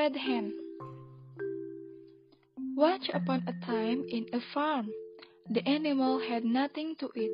[0.00, 0.54] red hen.
[2.74, 4.88] Once upon a time in a farm,
[5.50, 7.30] the animal had nothing to eat.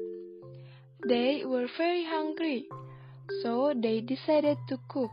[1.07, 2.67] They were very hungry,
[3.41, 5.13] so they decided to cook.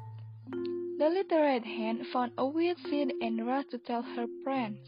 [0.97, 4.81] The little red hen found a wheat seed and rushed to tell her friends.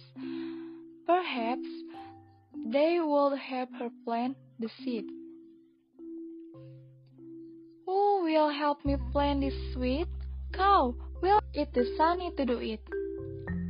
[1.05, 1.69] Perhaps
[2.73, 5.05] they would help her plant the seed.
[7.85, 10.07] Who will help me plant this seed?
[10.51, 10.95] Cow,
[11.57, 12.81] it the sunny to do it?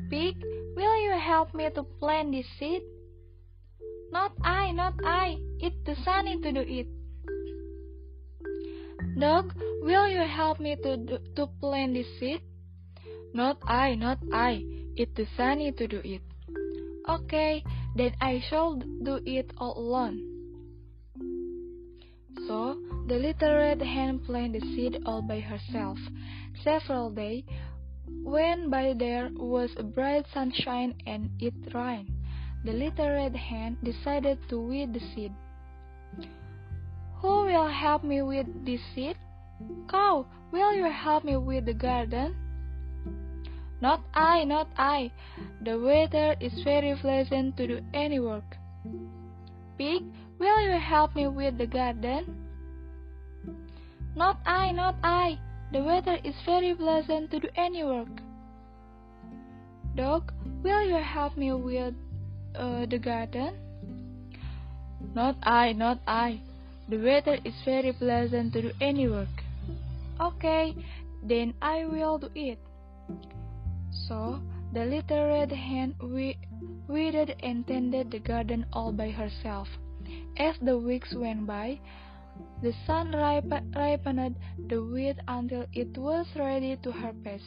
[0.10, 0.36] Pig,
[0.76, 2.82] will you help me to plant this seed?
[4.12, 6.88] Not I, not I, It is sunny to do it.
[9.20, 12.42] Dog, will you help me to do, to plant this seed?
[13.34, 14.64] Not I, not I,
[14.96, 16.22] It is sunny to do it.
[17.08, 17.64] Okay,
[17.96, 20.36] then I shall do it all alone.
[22.48, 25.98] So the little red hen planted the seed all by herself.
[26.64, 27.44] Several days
[28.26, 32.10] went by there was a bright sunshine and it rained.
[32.66, 35.32] The little red hen decided to weed the seed.
[37.22, 39.16] Who will help me with this seed?
[39.88, 42.36] Cow, will you help me with the garden?
[43.80, 45.12] Not I, not I.
[45.62, 48.58] The weather is very pleasant to do any work.
[49.78, 50.04] Pig,
[50.40, 52.26] will you help me with the garden?
[54.16, 55.38] Not I, not I.
[55.76, 58.22] The weather is very pleasant to do any work.
[59.94, 60.32] Dog,
[60.64, 61.94] will you help me with
[62.56, 63.58] uh, the garden?
[65.14, 66.40] Not I, not I.
[66.88, 69.44] The weather is very pleasant to do any work.
[70.22, 70.74] Okay,
[71.22, 72.58] then I will do it.
[74.08, 74.40] So
[74.72, 75.94] the little red hen
[76.88, 79.68] weeded and tended the garden all by herself.
[80.38, 81.82] As the weeks went by,
[82.62, 84.36] the sun rip ripened
[84.70, 87.46] the wheat until it was ready to harvest.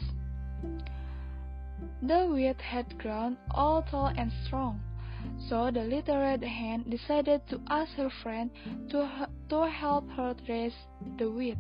[2.03, 4.81] The wheat had grown all tall and strong,
[5.49, 8.51] so the little red hen decided to ask her friend
[8.91, 10.73] to, to help her thresh
[11.19, 11.59] the wheat.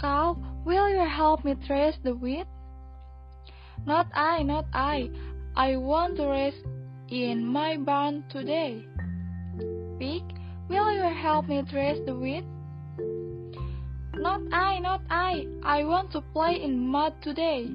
[0.00, 2.46] Cow, will you help me thresh the wheat?
[3.86, 5.10] Not I, not I.
[5.56, 6.62] I want to rest
[7.08, 8.84] in my barn today.
[9.98, 10.22] Pig,
[10.68, 12.44] will you help me dress the wheat?
[14.14, 15.46] Not I, not I.
[15.62, 17.70] I want to play in mud today.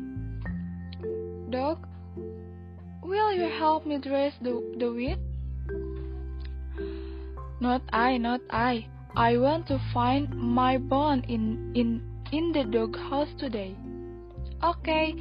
[1.50, 1.88] Dog,
[3.02, 5.18] will you help me dress the, the wheat?
[7.60, 8.88] Not I, not I.
[9.16, 13.76] I want to find my bone in, in, in the doghouse today.
[14.64, 15.16] Okay,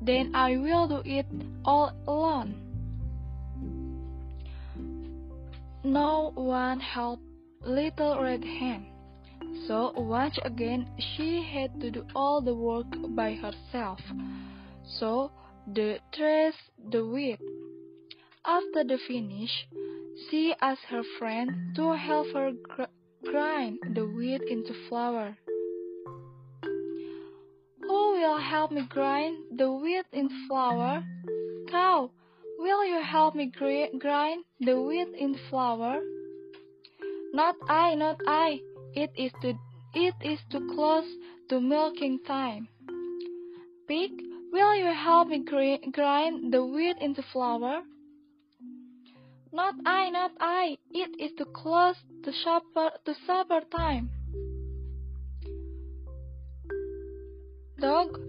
[0.00, 1.26] then I will do it
[1.64, 2.61] all alone.
[5.84, 7.24] No one helped
[7.62, 8.86] Little Red Hen,
[9.66, 14.00] so once again she had to do all the work by herself.
[14.84, 15.32] So
[15.66, 16.54] the thresh
[16.90, 17.40] the wheat.
[18.44, 19.66] After the finish,
[20.30, 22.82] she asked her friend to help her gr
[23.24, 25.36] grind the wheat into flour.
[27.80, 31.02] Who will help me grind the wheat into flour?
[31.68, 32.10] Cow,
[32.62, 33.50] will you help me
[33.98, 36.00] grind the wheat into flour?
[37.34, 38.60] Not I, not I.
[38.94, 39.58] It is too,
[39.94, 41.08] it is too close
[41.48, 42.68] to milking time.
[43.88, 44.12] Pig,
[44.52, 45.44] will you help me
[45.92, 47.82] grind the wheat into flour?
[49.52, 50.78] Not I, not I.
[50.92, 54.08] It is too close to supper to supper time.
[57.80, 58.20] Dog,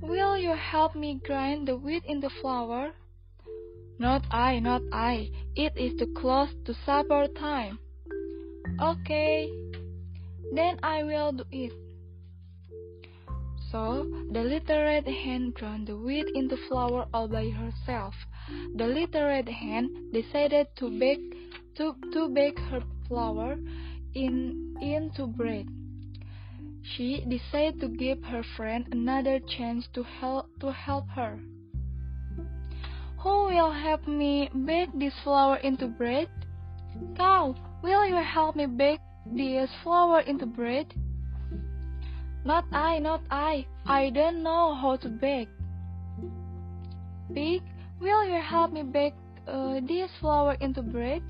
[0.00, 2.92] will you help me grind the wheat into flour?
[3.98, 5.30] Not I, not I.
[5.54, 7.78] It is too close to supper time.
[8.80, 9.50] Okay,
[10.54, 11.72] then I will do it.
[13.72, 18.14] So the little red hen ground the wheat into flour all by herself.
[18.76, 21.34] The little red hen decided to bake
[21.76, 23.58] to, to bake her flour
[24.14, 25.66] in into bread.
[26.82, 31.40] She decided to give her friend another chance to help to help her.
[33.18, 36.28] Who will help me bake this flour into bread?
[37.16, 40.94] Cow, will you help me bake this flour into bread?
[42.44, 43.66] Not I, not I.
[43.86, 45.48] I don't know how to bake.
[47.34, 47.62] Pig,
[48.00, 49.14] will you help me bake
[49.48, 51.22] uh, this flour into bread?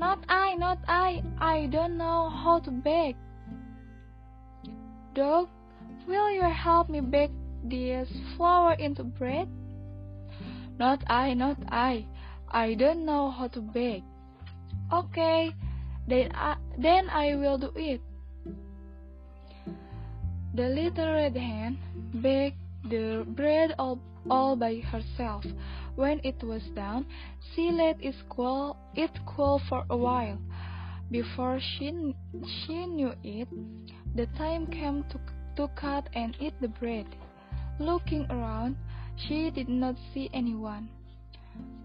[0.00, 1.22] Not I, not I.
[1.38, 3.16] I don't know how to bake.
[5.14, 5.48] Dog,
[6.06, 7.30] will you help me bake
[7.62, 9.48] this flour into bread?
[10.78, 12.06] Not I, not I.
[12.48, 14.04] I don't know how to bake.
[14.92, 15.52] Okay,
[16.06, 18.00] then I, then I will do it.
[20.54, 21.78] The little red hen
[22.22, 22.58] baked
[22.88, 25.44] the bread all, all by herself.
[25.96, 27.06] When it was done,
[27.54, 30.38] she let it cool, it cool for a while.
[31.10, 32.14] Before she,
[32.46, 33.48] she knew it,
[34.14, 35.20] the time came to,
[35.56, 37.06] to cut and eat the bread.
[37.80, 38.76] Looking around,
[39.26, 40.88] she did not see anyone.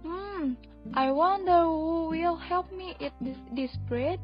[0.06, 0.53] Hmm,
[0.94, 4.19] I wonder who will help me eat this, this bread?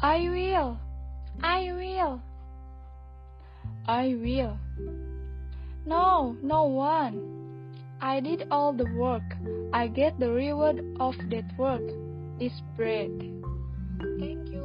[0.00, 0.78] I will.
[1.42, 2.20] I will.
[3.86, 4.58] I will.
[5.86, 7.40] No, no one.
[8.00, 9.22] I did all the work.
[9.72, 11.82] I get the reward of that work.
[12.38, 13.10] This bread.
[14.18, 14.59] Thank you.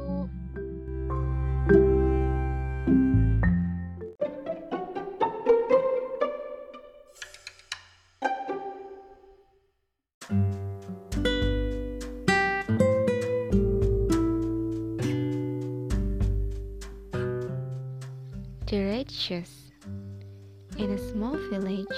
[19.28, 19.42] In
[20.78, 21.88] a small village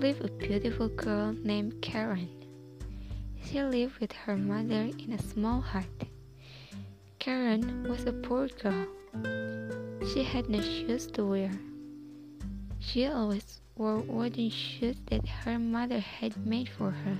[0.00, 2.30] lived a beautiful girl named Karen.
[3.44, 5.84] She lived with her mother in a small hut.
[7.18, 8.86] Karen was a poor girl.
[10.14, 11.50] She had no shoes to wear.
[12.78, 17.18] She always wore wooden shoes that her mother had made for her.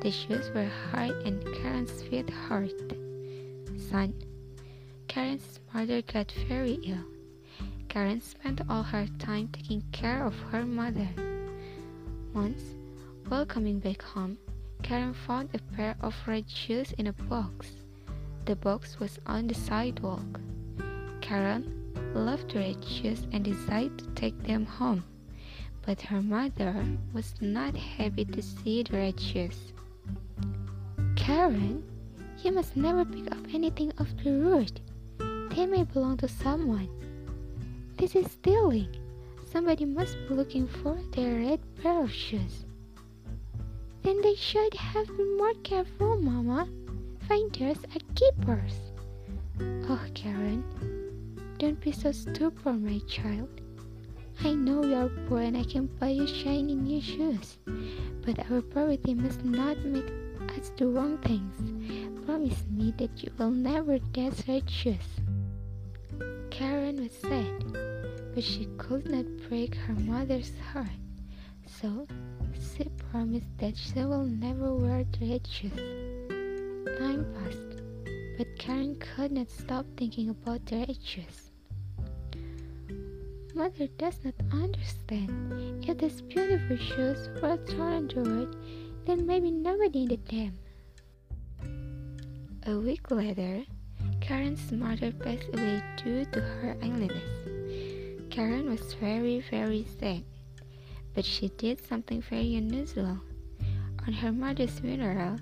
[0.00, 2.70] The shoes were hard and Karen's feet hurt.
[3.90, 4.14] Son,
[5.08, 7.11] Karen's mother got very ill.
[7.92, 11.10] Karen spent all her time taking care of her mother.
[12.32, 12.62] Once,
[13.28, 14.38] while coming back home,
[14.82, 17.70] Karen found a pair of red shoes in a box.
[18.46, 20.40] The box was on the sidewalk.
[21.20, 25.04] Karen loved red shoes and decided to take them home,
[25.84, 26.74] but her mother
[27.12, 29.74] was not happy to see the red shoes.
[31.14, 31.84] Karen,
[32.42, 34.80] you must never pick up anything off the road.
[35.54, 36.88] They may belong to someone.
[37.96, 38.88] This is stealing.
[39.44, 42.64] Somebody must be looking for their red pair of shoes.
[44.02, 46.68] Then they should have been more careful, Mama.
[47.28, 48.74] Finders are keepers.
[49.88, 50.64] Oh, Karen,
[51.58, 53.48] don't be so stupid, my child.
[54.40, 57.58] I know you are poor and I can buy you shiny new shoes,
[58.24, 60.10] but our poverty must not make
[60.58, 62.24] us do wrong things.
[62.26, 65.20] Promise me that you will never dash red shoes.
[66.52, 67.64] Karen was sad,
[68.34, 71.00] but she could not break her mother's heart,
[71.66, 72.06] so
[72.76, 75.72] she promised that she will never wear red shoes.
[76.98, 77.80] Time passed,
[78.36, 81.50] but Karen could not stop thinking about the red shoes.
[83.54, 85.82] Mother does not understand.
[85.88, 88.56] If these beautiful shoes were thrown on the road,
[89.06, 90.52] then maybe nobody needed them.
[92.66, 93.64] A week later,
[94.32, 97.22] Karen's mother passed away due to her illness.
[98.30, 100.24] Karen was very, very sad,
[101.12, 103.20] but she did something very unusual.
[104.06, 105.36] On her mother's funeral,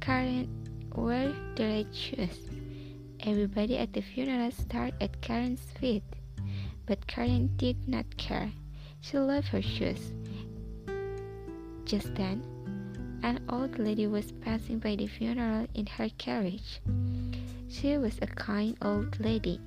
[0.00, 0.48] Karen
[0.94, 2.48] wore the red shoes.
[3.20, 6.02] Everybody at the funeral stared at Karen's feet,
[6.86, 8.50] but Karen did not care.
[9.02, 10.14] She loved her shoes.
[11.84, 12.40] Just then,
[13.22, 16.80] an old lady was passing by the funeral in her carriage.
[17.70, 19.60] She was a kind old lady.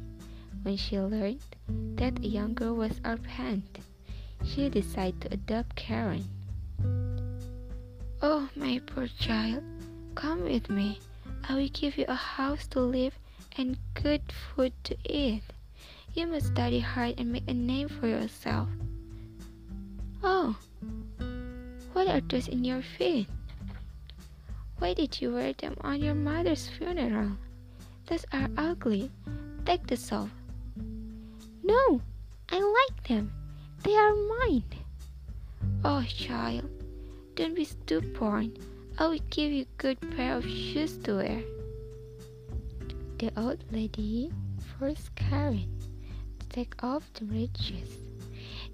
[0.63, 1.39] When she learned
[1.95, 3.79] that a young girl was orphaned,
[4.43, 6.27] she decided to adopt Karen.
[8.21, 9.63] Oh, my poor child,
[10.15, 10.99] come with me.
[11.47, 13.17] I will give you a house to live
[13.57, 15.43] and good food to eat.
[16.13, 18.67] You must study hard and make a name for yourself.
[20.21, 20.57] Oh,
[21.93, 23.27] what are those in your feet?
[24.79, 27.37] Why did you wear them on your mother's funeral?
[28.05, 29.09] Those are ugly.
[29.65, 30.29] Take this off.
[31.63, 32.01] No,
[32.49, 33.31] I like them.
[33.83, 34.63] They are mine.
[35.85, 36.69] Oh, child,
[37.35, 38.59] don't be stupid.
[38.99, 41.41] I will give you a good pair of shoes to wear.
[43.19, 44.31] The old lady
[44.77, 45.69] forced Karen
[46.39, 47.97] to take off the red shoes.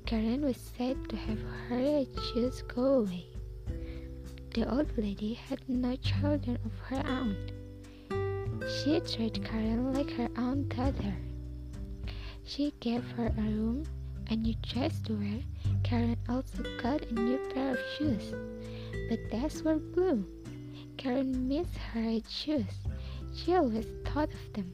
[0.05, 3.27] Karen was sad to have her red shoes go away.
[4.55, 7.37] The old lady had no children of her own.
[8.69, 11.15] She treated Karen like her own daughter.
[12.45, 13.83] She gave her a room,
[14.29, 15.41] a new dress to wear.
[15.83, 18.31] Karen also got a new pair of shoes,
[19.09, 20.23] but those were blue.
[20.97, 22.71] Karen missed her red shoes.
[23.35, 24.71] She always thought of them.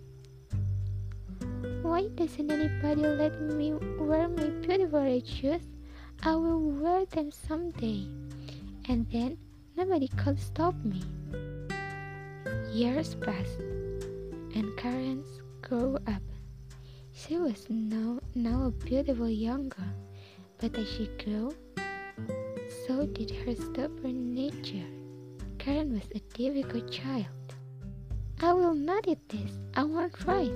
[1.82, 5.62] Why doesn't anybody let me wear my beautiful red shoes?
[6.22, 8.08] I will wear them someday,
[8.90, 9.38] and then
[9.78, 11.02] nobody could stop me.
[12.74, 13.62] Years passed,
[14.56, 16.22] and Karen's grew up.
[17.12, 19.94] She was now, now a beautiful young girl,
[20.58, 21.54] but as she grew,
[22.88, 24.88] so did her stubborn nature.
[25.60, 27.26] Karen was a difficult child.
[28.42, 29.52] I will not eat this.
[29.76, 30.50] I want rice.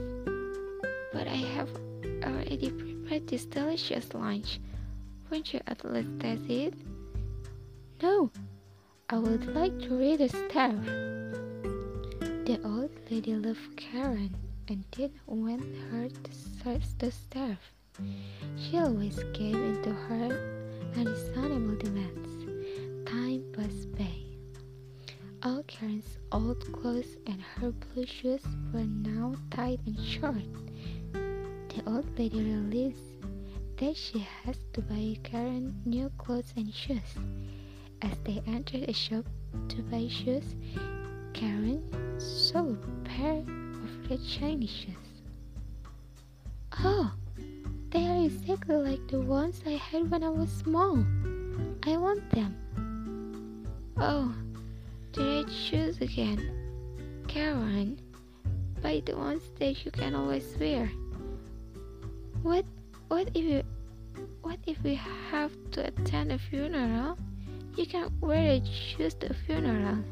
[1.12, 1.70] But I have
[2.24, 4.60] already prepared this delicious lunch.
[5.30, 6.74] Won't you at least taste it?
[8.02, 8.32] No,
[9.10, 11.49] I would like to read a starve.
[12.50, 14.36] The old lady loved Karen
[14.70, 17.60] and didn't want her to starve.
[18.58, 22.48] She always gave in to her unreasonable demands.
[23.08, 24.10] Time passed by.
[25.44, 28.42] All Karen's old clothes and her blue shoes
[28.74, 30.42] were now tight and short.
[31.14, 32.98] The old lady realized
[33.78, 37.14] that she has to buy Karen new clothes and shoes.
[38.02, 39.26] As they entered a shop
[39.68, 40.56] to buy shoes,
[41.40, 41.82] Karen
[42.20, 45.24] saw a pair of red shiny shoes.
[46.84, 47.14] Oh,
[47.92, 50.98] they are exactly like the ones I had when I was small.
[51.88, 53.66] I want them.
[53.96, 54.36] Oh,
[55.14, 56.44] the red shoes again.
[57.30, 58.02] Karen,
[58.82, 60.92] buy the ones that you can always wear.
[62.44, 62.66] What
[63.08, 63.64] what if you
[64.42, 64.96] what if we
[65.32, 67.18] have to attend a funeral?
[67.78, 70.04] You can't wear red shoes to a funeral.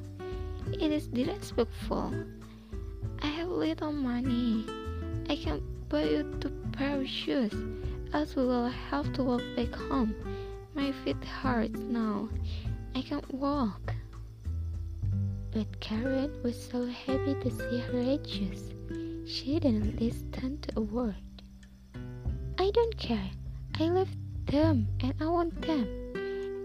[0.73, 2.13] It is disrespectful.
[3.21, 4.65] I have little money.
[5.29, 7.53] I can buy you two pair of shoes.
[8.13, 10.13] Else we will have to walk back home.
[10.75, 12.29] My feet hurt now.
[12.93, 13.93] I can't walk.
[15.51, 18.73] But Karen was so happy to see her red shoes.
[19.25, 21.15] She didn't listen to a word.
[22.59, 23.29] I don't care.
[23.79, 24.09] I love
[24.45, 25.87] them and I want them.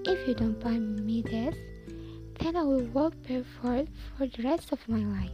[0.04, 1.56] If you don't buy me this,
[2.42, 5.30] then I will walk barefoot for the rest of my life.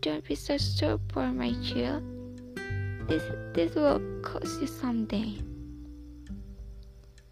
[0.00, 2.04] Don't be so stubborn, my child.
[3.08, 5.42] This this will cost you someday.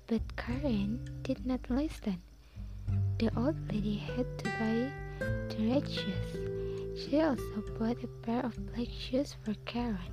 [0.09, 2.21] But Karen did not listen.
[3.19, 4.91] The old lady had to buy
[5.49, 6.31] the red shoes.
[6.99, 10.11] She also bought a pair of black shoes for Karen.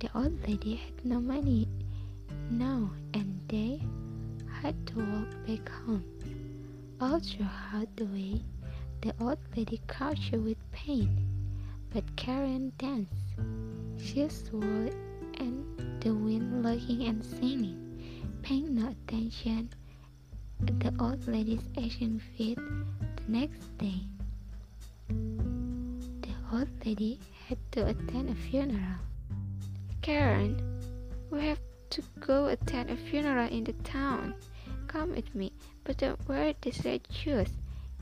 [0.00, 1.68] The old lady had no money
[2.50, 3.82] now, and they
[4.62, 6.13] had to walk back home.
[7.00, 8.40] All throughout the way,
[9.02, 11.26] the old lady crouched with pain,
[11.90, 13.12] but Karen danced.
[13.98, 14.90] She swore
[15.38, 15.64] and
[16.00, 19.70] the wind looking and singing, paying no attention
[20.66, 24.06] at the old lady's ashen feet the next day.
[25.08, 29.00] The old lady had to attend a funeral.
[30.00, 30.80] Karen,
[31.30, 31.60] we have
[31.90, 34.34] to go attend a funeral in the town.
[34.86, 35.52] Come with me,
[35.84, 37.48] but don't wear these red shoes.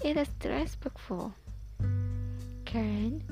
[0.03, 1.35] It is disrespectful.
[2.65, 3.23] Karen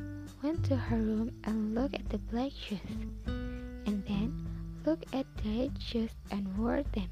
[0.43, 2.79] went to her room and looked at the black shoes,
[3.27, 4.47] and then
[4.85, 7.09] looked at the red shoes and wore them.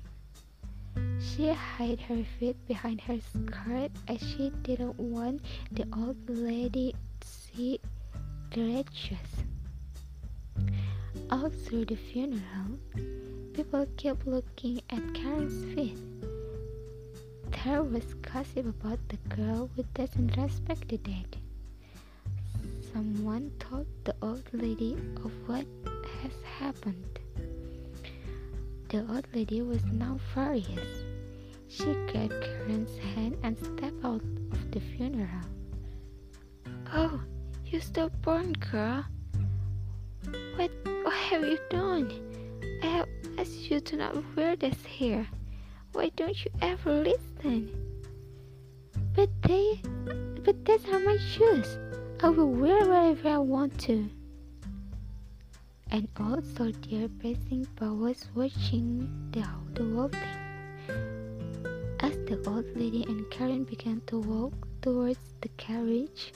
[1.20, 1.46] She
[1.78, 7.80] hid her feet behind her skirt as she didn't want the old lady to see
[8.50, 9.18] the red shoes.
[11.30, 12.78] All through the funeral,
[13.52, 15.98] people kept looking at Karen's feet.
[17.50, 21.36] There was gossip about the girl who doesn't respect the dead.
[22.92, 25.66] Someone told the old lady of what
[26.22, 27.18] has happened.
[28.88, 31.04] The old lady was now furious.
[31.68, 35.44] She grabbed Karen's hand and stepped out of the funeral.
[36.92, 37.20] Oh,
[37.66, 39.04] you still stubborn girl!
[40.56, 40.70] What,
[41.02, 42.10] what have you done?
[42.82, 45.28] I have asked you to not wear this hair.
[45.98, 47.74] Why don't you ever listen?
[49.16, 49.80] But they,
[50.44, 51.76] but these are my shoes.
[52.22, 54.08] I will wear wherever I want to.
[55.90, 61.96] An old soldier passing by was watching the, the whole thing.
[61.98, 66.32] As the old lady and Karen began to walk towards the carriage,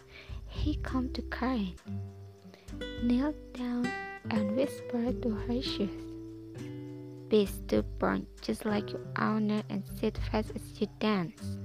[0.48, 1.76] he came to Karen,
[3.04, 3.86] knelt down,
[4.28, 6.11] and whispered to her shoes.
[7.32, 11.56] Be stubborn, just like your owner, and sit fast as you dance.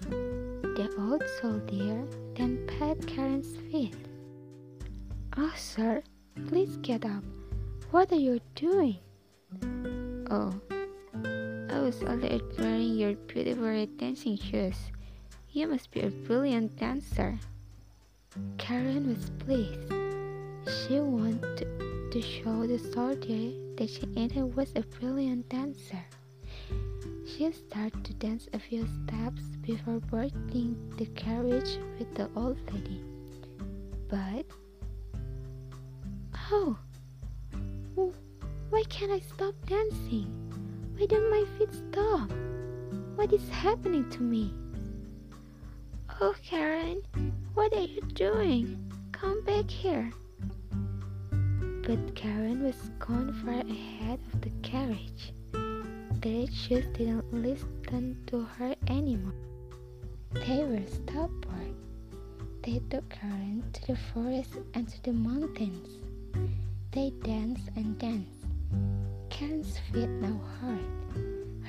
[0.00, 3.94] The old soldier then pat Karen's feet.
[5.36, 6.02] Oh, sir,
[6.48, 7.22] please get up.
[7.92, 8.96] What are you doing?
[10.28, 10.52] Oh,
[11.70, 14.90] I was only admiring your beautiful dancing shoes.
[15.52, 17.38] You must be a brilliant dancer.
[18.58, 19.88] Karen was pleased.
[20.66, 26.04] She wanted to show the soldier that she indeed was a brilliant dancer.
[27.26, 33.02] She started to dance a few steps before boarding the carriage with the old lady.
[34.08, 34.46] But,
[36.50, 36.78] oh,
[38.70, 40.26] Why can't I stop dancing?
[40.96, 42.30] Why don't my feet stop?
[43.14, 44.52] What is happening to me?
[46.20, 47.02] Oh, Karen,
[47.54, 48.92] what are you doing?
[49.12, 50.12] Come back here.
[51.86, 55.32] But Karen was gone far ahead of the carriage.
[55.52, 59.32] The red shoes didn't listen to her anymore.
[60.32, 61.76] They were stubborn.
[62.64, 65.88] They took Karen to the forest and to the mountains.
[66.90, 68.46] They danced and danced.
[69.30, 70.90] Karen's feet now hurt.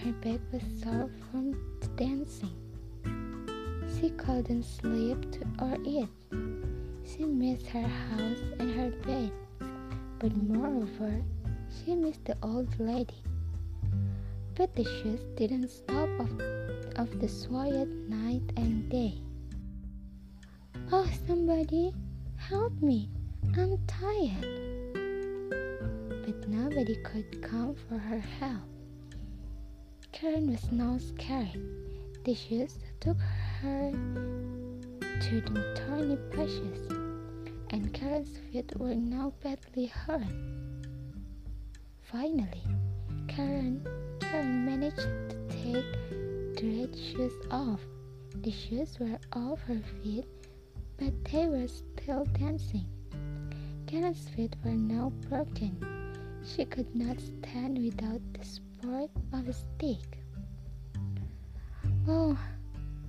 [0.03, 1.53] Her back was sore from
[1.95, 2.57] dancing.
[3.99, 5.23] She couldn't sleep
[5.61, 6.09] or eat.
[7.05, 9.31] She missed her house and her bed,
[10.19, 11.21] but moreover,
[11.69, 13.21] she missed the old lady.
[14.55, 16.41] But the shoes didn't stop of,
[16.95, 19.21] of the sweat night and day.
[20.91, 21.93] Oh, somebody,
[22.37, 23.09] help me!
[23.55, 24.93] I'm tired.
[26.25, 28.63] But nobody could come for her help.
[30.11, 31.59] Karen was now scared.
[32.23, 33.17] The shoes took
[33.61, 33.91] her
[35.21, 36.96] to the thorny bushes,
[37.69, 40.21] and Karen's feet were now badly hurt.
[42.03, 42.63] Finally,
[43.27, 43.85] Karen,
[44.19, 45.93] Karen managed to take
[46.55, 47.81] the red shoes off.
[48.35, 50.25] The shoes were off her feet
[50.97, 52.85] but they were still dancing.
[53.85, 55.77] Karen's feet were now broken.
[56.43, 60.23] She could not stand without the support of a stick.
[62.07, 62.37] Oh,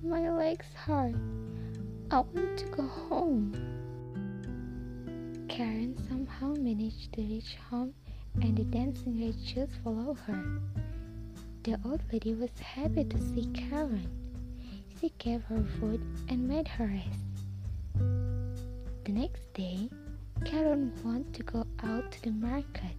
[0.03, 1.15] my legs hurt.
[2.11, 3.78] I want to go home.
[5.59, 7.93] Karen somehow managed to reach home
[8.41, 10.61] and the dancing red shoes followed her.
[11.63, 14.07] The old lady was happy to see Karen.
[15.01, 17.25] She gave her food and made her rest.
[19.03, 19.89] The next day,
[20.45, 22.95] Karen wanted to go out to the market,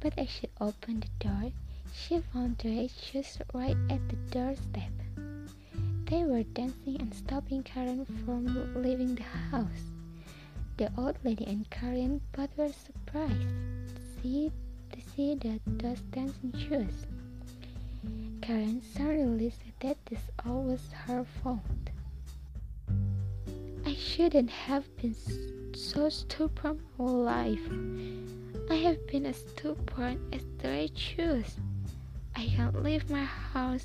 [0.00, 1.52] but as she opened the door,
[1.94, 4.90] she found the red shoes right at the doorstep.
[6.10, 9.89] They were dancing and stopping Karen from leaving the house.
[10.80, 14.50] The old lady and Karen both were surprised to see,
[14.90, 17.04] to see that those dancing shoes.
[18.40, 21.60] Karen suddenly said that this all was her fault.
[23.84, 25.14] I shouldn't have been
[25.74, 27.68] so stupid my whole life.
[28.70, 31.56] I have been as stupid as the shoes.
[32.34, 33.84] I can't leave my house.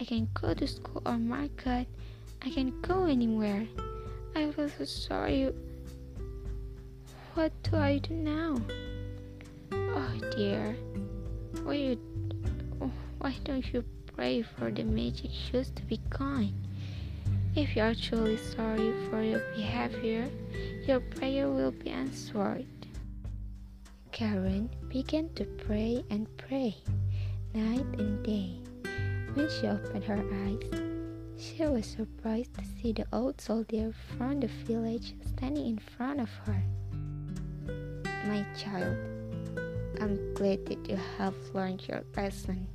[0.00, 1.86] I can go to school oh or market.
[2.40, 3.66] I can go anywhere.
[4.34, 5.52] I feel so sorry.
[7.34, 8.56] What do I do now?
[9.72, 10.76] Oh dear.
[11.62, 11.96] Why, you,
[13.18, 13.84] why don't you
[14.16, 16.52] pray for the magic shoes to be gone?
[17.54, 20.28] If you are truly sorry for your behavior,
[20.86, 22.66] your prayer will be answered.
[24.10, 26.74] Karen began to pray and pray
[27.54, 28.58] night and day.
[29.34, 30.82] When she opened her eyes,
[31.38, 36.28] she was surprised to see the old soldier from the village standing in front of
[36.44, 36.60] her.
[38.26, 38.96] My child,
[40.00, 42.68] I'm glad that you have learned your lesson.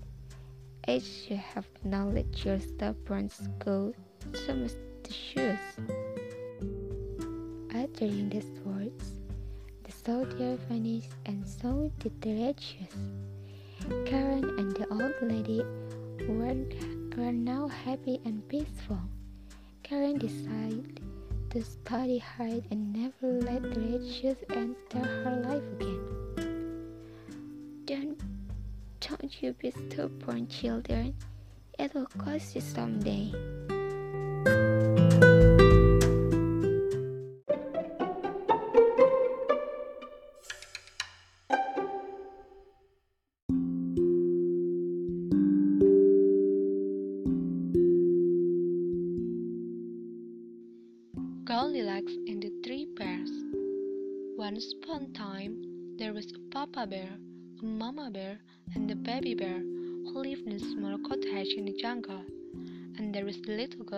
[0.87, 3.93] As you have now let your stubbornness go
[4.33, 5.59] some of the shoes.
[7.69, 9.19] Uttering these words,
[9.83, 12.97] the soldier vanished and so did the red shoes.
[14.05, 15.61] Karen and the old lady
[16.27, 16.55] were,
[17.17, 18.99] were now happy and peaceful.
[19.83, 20.99] Karen decided
[21.55, 26.83] to study hard and never let the red shoes enter her life again.
[27.85, 28.19] Don't,
[28.99, 31.15] don't you be stubborn, children.
[31.79, 33.31] It will cost you someday.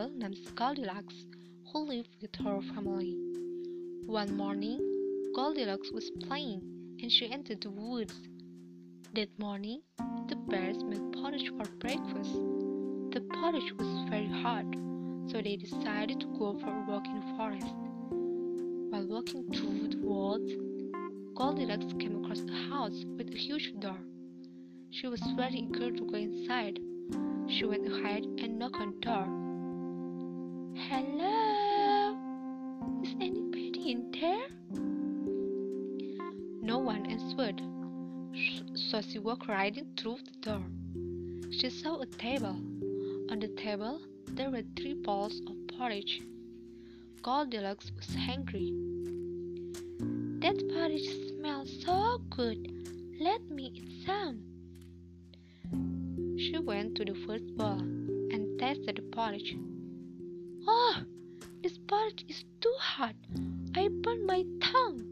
[0.08, 1.16] Girl named Goldilocks
[1.72, 3.16] who lived with her family.
[4.06, 4.80] One morning,
[5.36, 6.62] Goldilocks was playing
[7.02, 8.14] and she entered the woods.
[9.16, 9.82] That morning,
[10.30, 12.34] the bears made porridge for breakfast.
[13.12, 14.66] The porridge was very hot,
[15.30, 17.76] so they decided to go for a walk in the forest.
[18.90, 20.52] While walking through the woods,
[21.36, 24.00] Goldilocks came across a house with a huge door.
[24.92, 26.80] She was very eager to go inside,
[27.50, 29.47] she went ahead and knocked on the door.
[30.80, 32.16] Hello?
[33.04, 34.48] Is anybody in there?
[36.62, 37.60] No one answered.
[38.76, 40.64] So she walked right through the door.
[41.52, 42.56] She saw a table.
[43.32, 46.22] On the table, there were three bowls of porridge.
[47.24, 48.72] Goldilocks was hungry.
[50.42, 52.72] That porridge smells so good.
[53.20, 54.44] Let me eat some.
[56.38, 59.58] She went to the first bowl and tasted the porridge.
[60.70, 60.98] Oh,
[61.64, 63.16] this porridge is too hot.
[63.76, 65.04] I burned my tongue.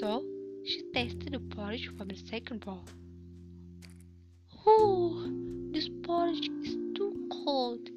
[0.00, 0.24] So
[0.64, 2.84] she tasted the porridge from the second bowl.
[4.66, 5.30] Oh,
[5.72, 7.88] this porridge is too cold.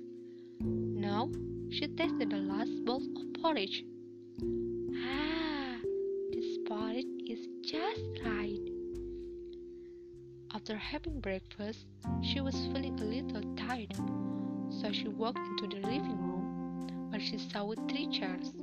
[0.61, 1.29] Now
[1.71, 3.83] she tasted the last bowl of porridge.
[4.95, 5.77] Ah,
[6.31, 8.59] this porridge is just right.
[10.53, 11.87] After having breakfast,
[12.21, 13.95] she was feeling a little tired,
[14.69, 16.32] so she walked into the living room
[17.19, 18.54] she saw three chairs.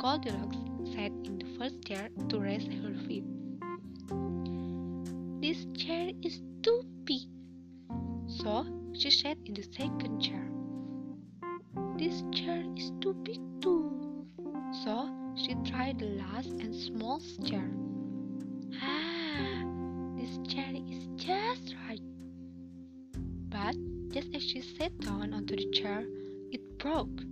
[0.00, 0.56] Goldilocks
[0.94, 3.24] sat in the first chair to rest her feet.
[5.40, 7.28] This chair is too big,
[8.26, 10.46] so she sat in the second chair.
[11.98, 14.26] This chair is too big too,
[14.84, 17.70] so she tried the last and smallest chair.
[18.82, 19.64] Ah,
[20.16, 22.00] this chair is just right.
[23.48, 23.76] But
[24.12, 26.04] just as she sat down onto the chair,
[26.50, 27.22] it broke.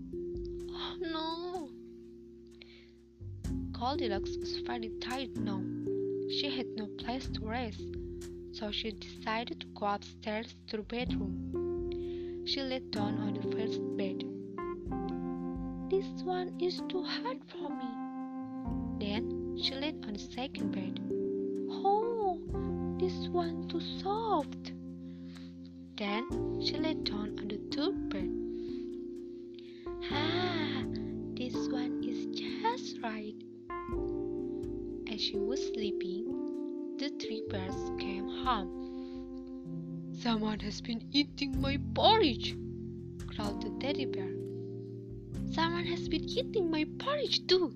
[1.01, 1.69] No!
[3.73, 5.63] Goldilocks was very tired now.
[6.31, 7.85] She had no place to rest,
[8.53, 12.45] so she decided to go upstairs to the bedroom.
[12.47, 14.25] She lay down on the first bed.
[15.91, 17.91] This one is too hard for me.
[18.99, 21.01] Then she lay on the second bed.
[21.71, 22.39] Oh,
[22.99, 24.73] this one too soft.
[25.97, 28.31] Then she lay down on the third bed.
[30.11, 30.74] Ah,
[31.55, 33.35] this one is just right.
[35.09, 40.11] As she was sleeping, the three bears came home.
[40.21, 42.57] Someone has been eating my porridge,
[43.27, 44.33] growled the teddy bear.
[45.53, 47.73] Someone has been eating my porridge too.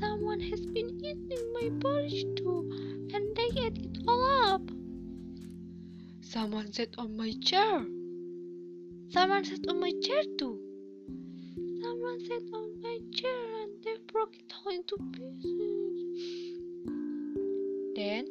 [0.00, 2.70] Someone has been eating my porridge too,
[3.12, 4.62] and they ate it all up.
[6.22, 7.84] Someone sat on my chair.
[9.10, 10.57] Someone sat on my chair too.
[14.78, 16.20] Into pieces.
[17.96, 18.26] Then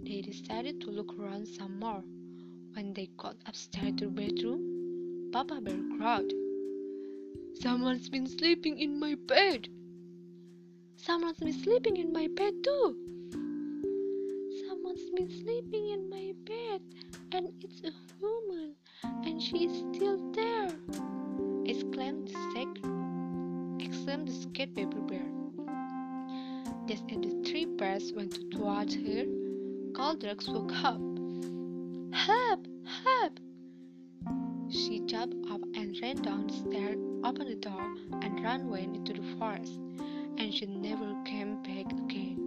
[0.00, 2.02] they decided to look around some more.
[2.72, 6.32] When they got upstairs to the bedroom, Papa Bear cried.
[7.60, 9.68] Someone's been sleeping in my bed.
[10.96, 12.96] Someone's been sleeping in my bed too.
[14.66, 16.80] Someone's been sleeping in my bed
[17.30, 18.74] and it's a woman
[19.24, 20.72] and she is still there.
[21.66, 23.02] Exclaimed the second
[23.80, 25.41] exclaimed the scared baby bear.
[26.88, 29.24] Just as the three bears went towards her,
[29.92, 31.00] Goldilocks woke up.
[32.12, 32.66] Help!
[33.04, 33.38] Help!
[34.68, 39.12] She jumped up and ran down the stairs, opened the door, and ran away into
[39.12, 39.78] the forest,
[40.38, 42.42] and she never came back again.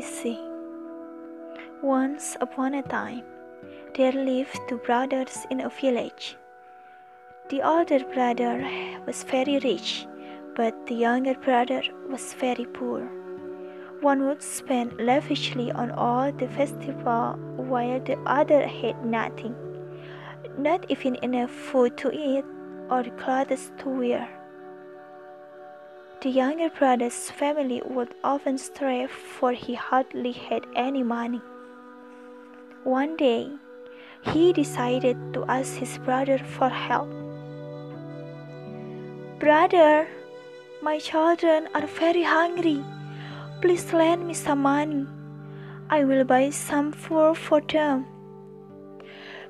[0.00, 0.40] Sea.
[1.82, 3.22] Once upon a time,
[3.94, 6.36] there lived two brothers in a village.
[7.50, 8.56] The older brother
[9.06, 10.06] was very rich,
[10.56, 13.02] but the younger brother was very poor.
[14.00, 19.54] One would spend lavishly on all the festival while the other had nothing,
[20.56, 22.44] not even enough food to eat
[22.90, 24.41] or clothes to wear.
[26.22, 31.40] The younger brother's family would often strive, for he hardly had any money.
[32.84, 33.50] One day,
[34.20, 37.10] he decided to ask his brother for help.
[39.40, 40.06] Brother,
[40.80, 42.84] my children are very hungry.
[43.60, 45.04] Please lend me some money.
[45.90, 48.06] I will buy some food for them.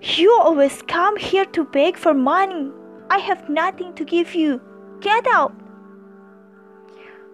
[0.00, 2.72] You always come here to beg for money.
[3.11, 4.58] I have nothing to give you.
[5.00, 5.62] Get out!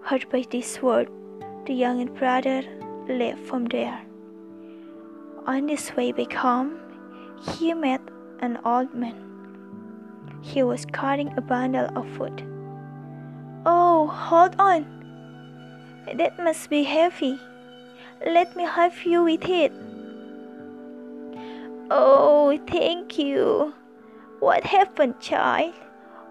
[0.08, 1.10] Hurt by this word,
[1.66, 2.62] the younger brother
[3.10, 4.00] left from there.
[5.46, 6.78] On his way back home,
[7.42, 8.00] he met
[8.40, 9.18] an old man.
[10.40, 12.42] He was carrying a bundle of food.
[13.66, 14.86] Oh, hold on!
[16.14, 17.38] That must be heavy.
[18.24, 19.74] Let me help you with it.
[21.90, 23.74] Oh, thank you.
[24.40, 25.74] What happened, child?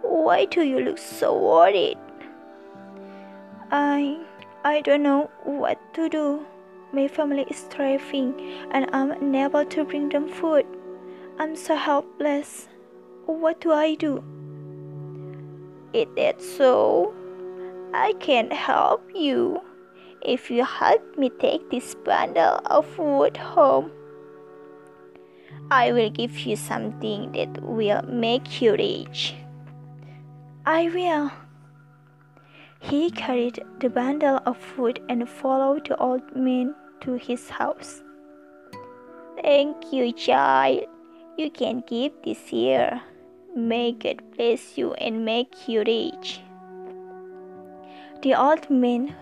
[0.01, 1.99] Why do you look so worried?
[3.69, 4.19] I
[4.63, 6.45] I don't know what to do.
[6.93, 8.33] My family is starving
[8.71, 10.65] and I'm unable to bring them food.
[11.37, 12.69] I'm so helpless.
[13.25, 14.23] What do I do?
[15.93, 17.13] Is that so?
[17.93, 19.59] I can't help you.
[20.21, 23.91] If you help me take this bundle of wood home,
[25.69, 29.35] I will give you something that will make you rich.
[30.65, 31.31] I will.
[32.79, 38.03] He carried the bundle of food and followed the old man to his house.
[39.41, 40.85] Thank you, child.
[41.37, 43.01] You can keep this here.
[43.55, 46.41] May God bless you and make you rich.
[48.21, 49.15] The old man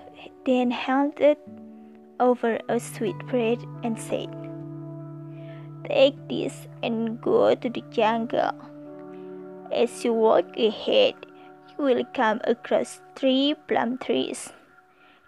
[0.45, 1.37] then handed
[2.19, 4.29] over a sweet bread and said,
[5.85, 8.51] Take this and go to the jungle.
[9.71, 11.15] As you walk ahead,
[11.77, 14.51] will come across three plum trees.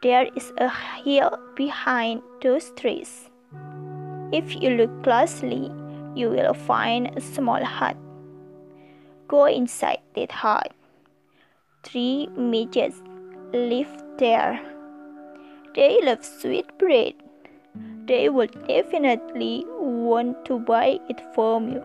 [0.04, 0.70] There is a
[1.04, 3.30] hill behind those trees.
[4.32, 5.72] If you look closely,
[6.16, 7.98] you will find a small hut.
[9.28, 10.74] Go inside that hut.
[11.84, 13.02] Three midgets
[13.54, 14.60] live there.
[15.76, 17.14] They love sweet bread.
[18.06, 21.84] They will definitely want to buy it from you.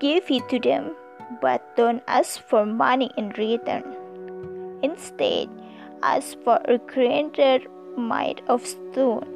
[0.00, 0.94] Give it to them,
[1.40, 3.96] but don't ask for money in return.
[4.82, 5.48] Instead,
[6.02, 7.58] ask for a greater
[7.96, 9.26] mite of stone.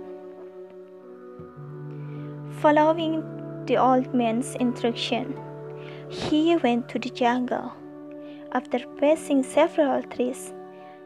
[2.61, 3.23] Following
[3.67, 5.35] the old man's instruction,
[6.09, 7.73] he went to the jungle.
[8.53, 10.53] After passing several trees,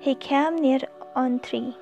[0.01, 0.81] he came near
[1.15, 1.77] on tree.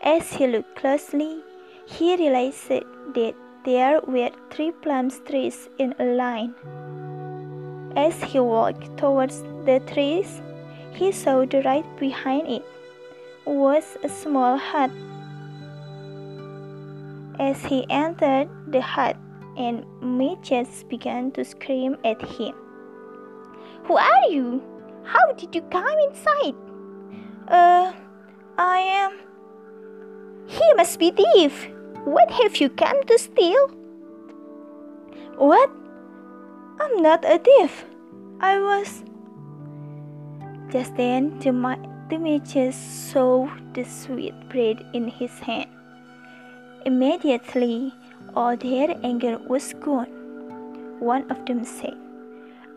[0.00, 1.42] As he looked closely,
[1.86, 6.54] he realized that there were three plum trees in a line.
[7.96, 10.40] As he walked towards the trees,
[10.94, 12.64] he saw that right behind it
[13.44, 14.90] was a small hut.
[17.38, 19.16] As he entered the hut,
[19.56, 22.54] and midgets began to scream at him.
[23.84, 24.62] Who are you?
[25.04, 26.54] How did you come inside?
[27.48, 27.92] Uh,
[28.56, 29.18] I am.
[30.46, 31.68] He must be thief.
[32.04, 33.68] What have you come to steal?
[35.36, 35.70] What?
[36.80, 37.84] I'm not a thief.
[38.40, 39.04] I was.
[40.70, 45.70] Just then, the, saw the sweet bread in his hand.
[46.84, 47.92] Immediately,
[48.34, 50.10] all their anger was gone.
[50.98, 51.96] One of them said,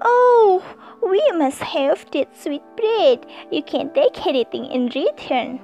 [0.01, 0.63] Oh,
[1.01, 3.25] we must have that sweet bread.
[3.51, 5.59] You can take anything in return.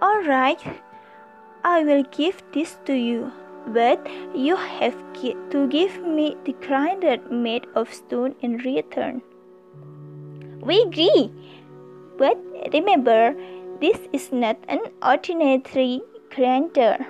[0.00, 0.60] All right,
[1.64, 3.32] I will give this to you,
[3.68, 4.96] but you have
[5.50, 9.22] to give me the grinder made of stone in return.
[10.60, 11.30] We agree,
[12.18, 12.38] but
[12.72, 13.34] remember,
[13.80, 16.02] this is not an ordinary
[16.34, 17.04] grinder.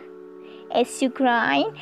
[0.74, 1.76] As you grind,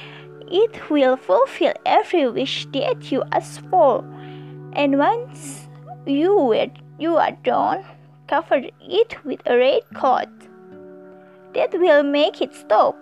[0.50, 4.04] it will fulfill every wish that you ask for.
[4.72, 5.68] And once
[6.06, 7.85] you you are done,
[8.28, 10.28] cover it with a red cloth.
[11.54, 12.96] That will make it stop.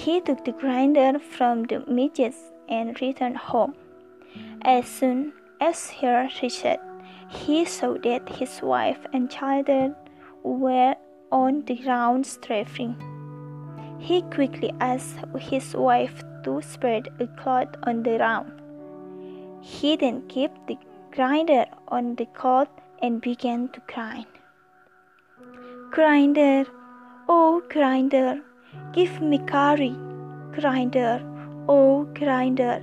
[0.00, 3.74] He took the grinder from the midgets and returned home.
[4.62, 6.66] As soon as he reached,
[7.28, 9.96] he saw that his wife and children
[10.44, 10.94] were
[11.32, 12.94] on the ground strafing.
[13.98, 15.18] He quickly asked
[15.50, 18.52] his wife to spread a cloth on the ground.
[19.60, 20.78] He then kept the
[21.10, 22.68] grinder on the cloth
[23.02, 24.26] and began to grind.
[25.90, 26.66] Grinder,
[27.28, 28.42] oh grinder,
[28.92, 29.94] give me curry.
[30.52, 31.22] Grinder,
[31.68, 32.82] oh grinder,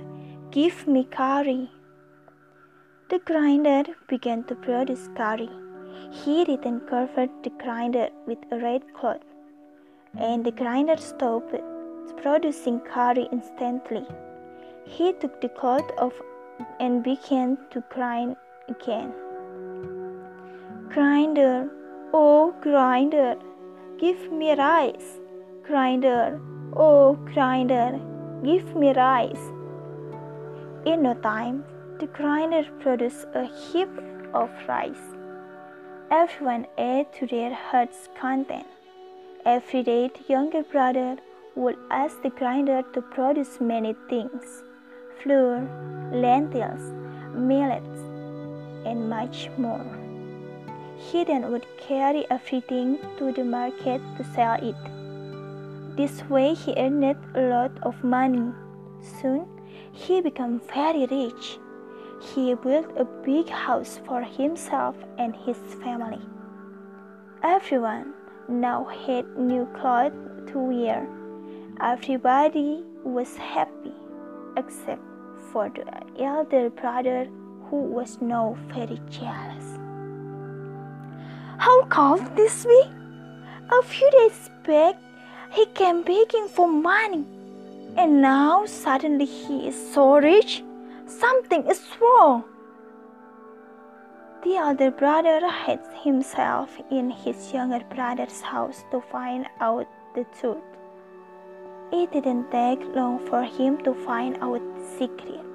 [0.50, 1.70] give me curry.
[3.10, 5.50] The grinder began to produce curry.
[6.10, 9.24] He then covered the grinder with a red cloth,
[10.16, 11.54] and the grinder stopped
[12.22, 14.04] producing curry instantly.
[14.84, 16.14] He took the cloth off
[16.80, 18.36] and began to grind
[18.68, 19.12] again.
[20.88, 21.68] Grinder,
[22.12, 23.36] oh grinder,
[23.98, 25.20] give me rice.
[25.66, 26.40] Grinder,
[26.76, 27.98] oh grinder,
[28.44, 29.50] give me rice.
[30.84, 31.64] In no time,
[31.98, 33.88] the grinder produced a heap
[34.32, 35.16] of rice.
[36.08, 38.68] Everyone ate to their heart's content.
[39.44, 41.16] Every day, the younger brother
[41.56, 44.62] would ask the grinder to produce many things
[45.20, 45.66] flour,
[46.12, 46.92] lentils,
[47.34, 47.98] millets,
[48.84, 49.84] and much more.
[50.96, 54.76] He then would carry everything to the market to sell it.
[55.96, 58.52] This way, he earned a lot of money.
[59.20, 59.46] Soon,
[59.92, 61.58] he became very rich
[62.20, 66.20] he built a big house for himself and his family.
[67.42, 68.14] Everyone
[68.48, 70.14] now had new clothes
[70.50, 71.06] to wear.
[71.80, 73.92] Everybody was happy
[74.56, 75.02] except
[75.52, 77.28] for the elder brother
[77.68, 79.78] who was now very jealous.
[81.58, 82.82] How could this be?
[83.70, 84.94] A few days back
[85.56, 87.24] he came begging for money,
[87.96, 90.62] and now suddenly he is so rich.
[91.06, 92.44] Something is wrong.
[94.44, 100.62] The elder brother hid himself in his younger brother's house to find out the truth.
[101.90, 105.46] It didn't take long for him to find out the secret.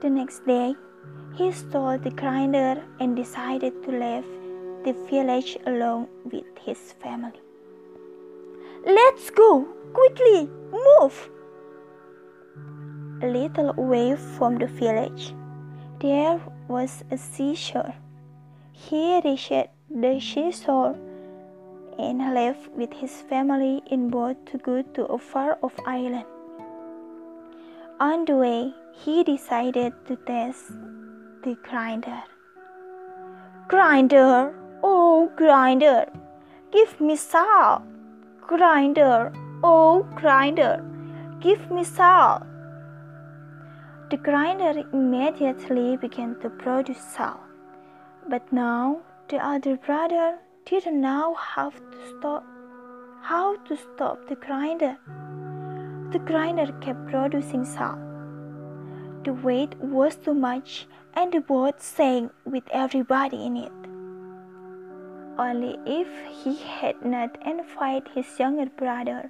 [0.00, 0.76] The next day,
[1.34, 4.28] he stole the grinder and decided to leave
[4.84, 7.40] the village alone with his family.
[8.84, 9.64] Let's go!
[9.92, 10.50] Quickly!
[10.72, 11.30] Move!
[13.22, 15.34] A little away from the village,
[16.00, 17.94] there was a seashore.
[18.72, 20.96] He reached the seashore
[21.96, 26.24] and left with his family in boat to go to a far off island.
[28.00, 30.72] On the way, he decided to test
[31.44, 32.24] the grinder.
[33.68, 36.06] Grinder, oh grinder,
[36.72, 37.82] give me salt.
[38.46, 40.84] Grinder, oh grinder,
[41.40, 42.42] give me salt.
[44.10, 47.40] The grinder immediately began to produce salt.
[48.28, 52.44] But now the other brother didn't know how to stop
[53.22, 54.96] how to stop the grinder.
[56.10, 57.98] The grinder kept producing salt.
[59.24, 63.81] The weight was too much and the boat sank with everybody in it.
[65.38, 66.08] Only if
[66.44, 69.28] he had not invited his younger brother,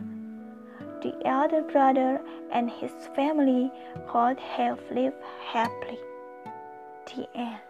[1.01, 2.21] the elder brother
[2.53, 3.71] and his family
[4.09, 5.17] could have lived
[5.53, 5.99] happily.
[7.07, 7.61] The end.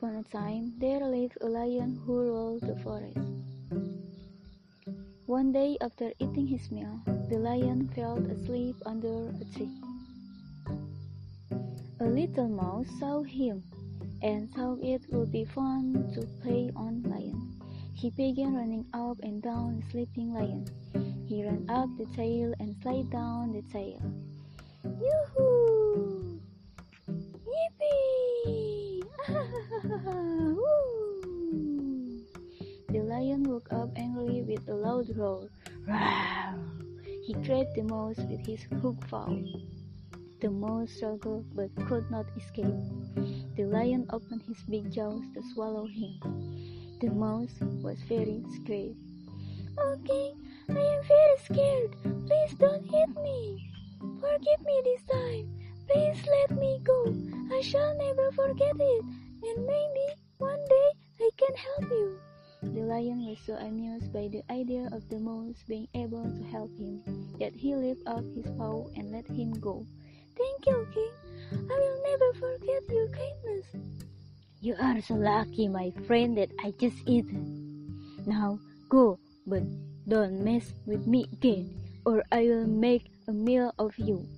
[0.00, 3.18] Upon a time, there lived a lion who ruled the forest.
[5.26, 9.76] One day, after eating his meal, the lion fell asleep under a tree.
[12.00, 13.62] A little mouse saw him
[14.22, 17.60] and thought it would be fun to play on lion.
[17.92, 20.64] He began running up and down the sleeping lion.
[21.28, 24.00] He ran up the tail and slid down the tail.
[24.82, 25.69] Yoo-hoo!
[32.90, 35.48] The lion woke up angrily with a loud roar.
[35.86, 36.54] Rawr!
[37.24, 39.28] He grabbed the mouse with his hook paw.
[40.40, 42.74] The mouse struggled but could not escape.
[43.56, 46.18] The lion opened his big jaws to swallow him.
[47.00, 48.94] The mouse was very scared.
[49.78, 50.34] Okay,
[50.68, 51.96] I am very scared.
[52.26, 53.70] Please don't hit me.
[54.20, 55.46] Forgive me this time.
[55.88, 57.14] Please let me go.
[57.52, 59.04] I shall never forget it.
[59.42, 60.06] And maybe
[60.38, 60.88] one day
[61.20, 62.18] I can help you.
[62.62, 66.70] The lion was so amused by the idea of the mouse being able to help
[66.76, 67.00] him
[67.38, 69.86] that he lifted up his paw and let him go.
[70.36, 71.12] Thank you, King.
[71.52, 73.66] I will never forget your kindness.
[74.60, 77.88] You are so lucky, my friend, that I just eaten.
[78.26, 79.62] Now go, but
[80.06, 81.72] don't mess with me again,
[82.04, 84.28] or I will make a meal of you.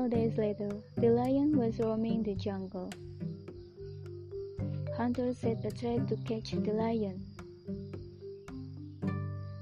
[0.00, 2.90] Few days later, the lion was roaming the jungle.
[4.96, 7.20] Hunters set a trap to catch the lion.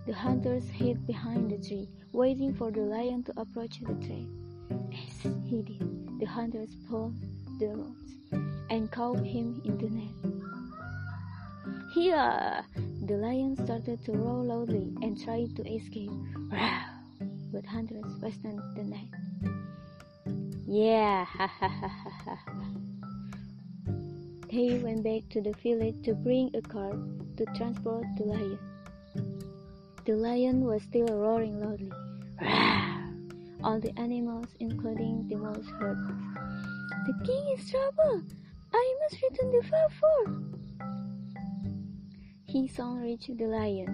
[0.07, 4.28] The hunters hid behind the tree, waiting for the lion to approach the trap.
[4.93, 7.16] As he did, the hunters pulled
[7.59, 8.12] the ropes
[8.70, 10.14] and caught him in the net.
[11.95, 12.64] Here,
[13.03, 16.12] the lion started to roar loudly and tried to escape.
[17.51, 19.28] But hunters fastened the net.
[20.71, 21.49] Yeah, ha.
[24.51, 26.99] They went back to the village to bring a cart
[27.39, 28.59] to transport the lion.
[30.05, 31.91] The lion was still roaring loudly.
[33.64, 35.97] All the animals, including the mouse, heard.
[37.07, 38.23] The king is trouble.
[38.71, 40.23] I must return to Farfor.
[42.45, 43.89] He soon reached the lion.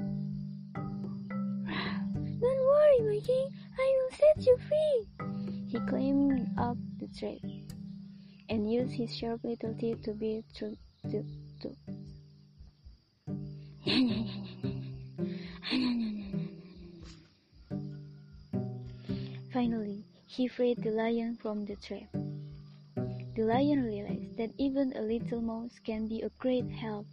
[0.75, 3.49] Don't worry, my king.
[3.79, 5.34] I will set you free.
[5.75, 7.64] He climbed up the tree
[8.49, 11.25] and used his sharp little teeth to beat through the
[11.61, 11.75] door.
[19.53, 22.07] Finally, he freed the lion from the trap.
[23.35, 27.07] The lion realized that even a little mouse can be a great help.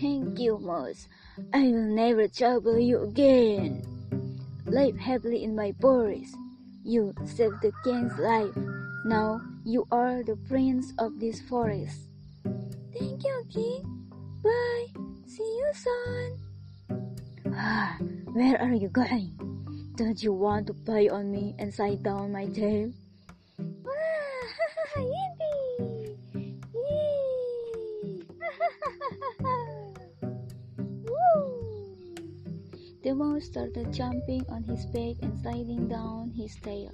[0.00, 1.08] Thank you, mouse.
[1.52, 3.84] I will never trouble you again.
[4.64, 6.34] Live happily in my forest.
[6.84, 8.52] You saved the king's life.
[9.08, 12.12] Now you are the prince of this forest.
[12.92, 14.12] Thank you, king.
[14.44, 14.92] Bye.
[15.24, 16.28] See you soon.
[17.56, 17.96] Ah,
[18.36, 19.32] where are you going?
[19.96, 22.92] Don't you want to play on me and side down my tail?
[24.94, 25.23] Yippee!
[33.14, 36.90] The started jumping on his back and sliding down his tail.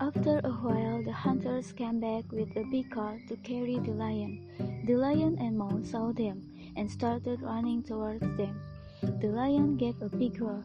[0.00, 4.40] After a while, the hunters came back with a big cart to carry the lion.
[4.86, 8.58] The lion and mouse saw them and started running towards them.
[9.02, 10.64] The lion gave a big roar.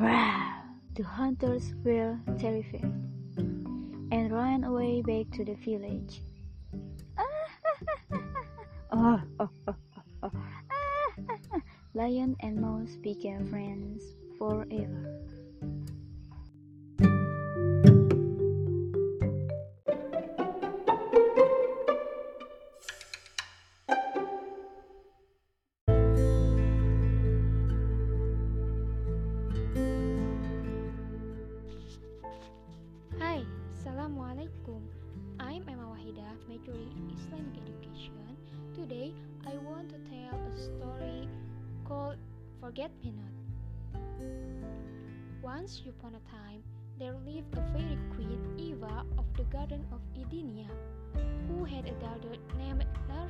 [0.00, 0.56] Rawr!
[0.94, 2.96] The hunters were terrified
[4.08, 6.22] and ran away back to the village.
[7.18, 7.26] oh,
[8.90, 9.85] oh, oh, oh, oh.
[11.96, 15.16] Lion and mouse became friends forever.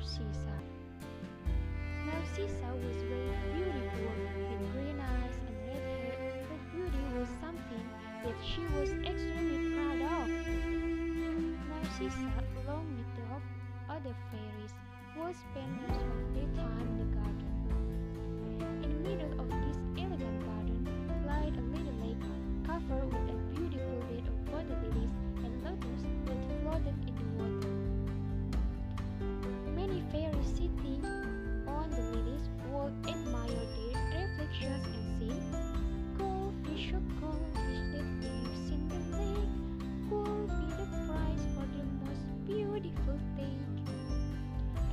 [0.07, 0.55] Narcissa.
[2.05, 6.47] Narcissa was very beautiful, with green eyes and red hair.
[6.47, 7.85] Her beauty was something
[8.23, 10.27] that she was extremely proud of.
[11.67, 12.31] Narcissa,
[12.63, 13.27] along with the
[13.91, 14.73] other fairies,
[15.17, 17.51] would spend most of their time in the garden.
[18.63, 20.87] In the middle of this elegant garden
[21.27, 22.25] lied a little lake
[22.65, 25.11] covered with a beautiful bed of water lilies
[25.43, 27.16] and lotus that floated in
[42.79, 43.87] beautiful take.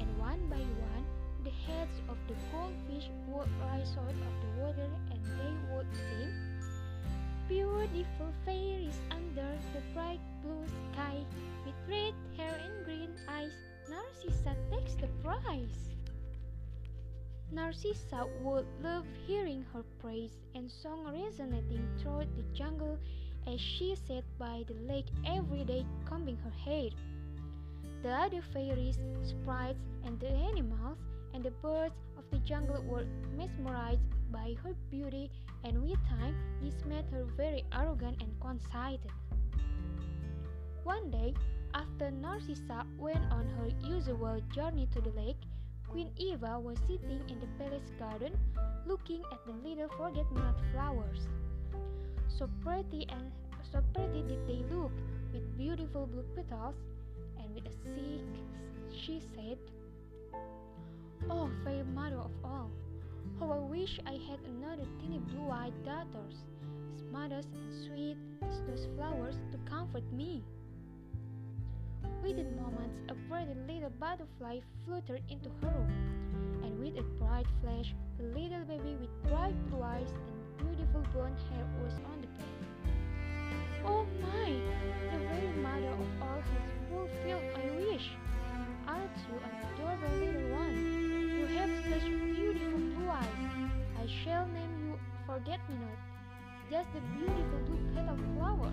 [0.00, 1.04] And one by one,
[1.44, 6.32] the heads of the goldfish would rise out of the water and they would sing,
[7.46, 11.18] Beautiful fairies under the bright blue sky,
[11.66, 13.52] with red hair and green eyes,
[13.90, 15.92] Narcissa takes the prize.
[17.52, 22.98] Narcissa would love hearing her praise and song resonating through the jungle
[23.46, 26.88] as she sat by the lake every day combing her hair.
[28.04, 30.98] The other fairies, sprites, and the animals
[31.32, 35.30] and the birds of the jungle were mesmerized by her beauty,
[35.64, 39.10] and with time, this made her very arrogant and conceited.
[40.82, 41.32] One day,
[41.72, 45.40] after Narcissa went on her usual journey to the lake,
[45.88, 48.36] Queen Eva was sitting in the palace garden,
[48.86, 51.26] looking at the little forget-me-not flowers.
[52.28, 53.32] So pretty and
[53.72, 54.92] so pretty did they look,
[55.32, 56.74] with beautiful blue petals,
[57.54, 58.20] with a sigh,
[58.90, 59.58] she said,
[61.30, 62.70] "Oh, fair mother of all,
[63.38, 66.44] how I wish I had another tiny blue-eyed daughters,
[66.94, 70.42] as modest and sweet as those flowers, to comfort me."
[72.22, 77.94] Within moments, a pretty little butterfly fluttered into her room, and with a bright flash,
[78.18, 82.64] a little baby with bright blue eyes and beautiful blonde hair was on the bed.
[83.86, 84.50] Oh my!
[85.12, 88.06] The very mother of all has fulfilled my wish.
[88.86, 90.74] Aren't you an adorable little one?
[91.38, 93.42] You have such beautiful blue eyes.
[94.00, 95.98] I shall name you Forget Me Not,
[96.70, 98.70] just the beautiful blue petal flower.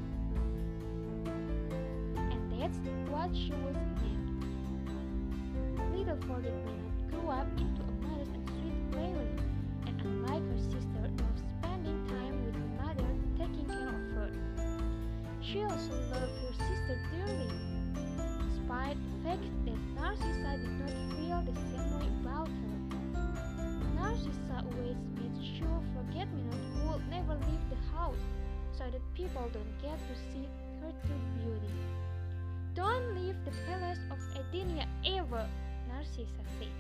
[2.16, 2.78] And that's
[3.10, 4.46] what she was named.
[5.96, 9.32] Little Forget Me Not grew up into a modest and sweet fairy,
[9.88, 14.32] and unlike her sister, loved spending time with her mother, taking care of her.
[15.42, 17.71] She also loved her sister dearly,
[18.72, 22.78] despite the fact that Narcissa did not feel the same way about her.
[23.96, 28.16] Narcissa always made sure Forget-Me-Not would never leave the house,
[28.72, 30.48] so that people don't get to see
[30.80, 31.74] her true beauty.
[32.74, 35.46] Don't leave the palace of Edenia ever,
[35.90, 36.72] Narcissa said.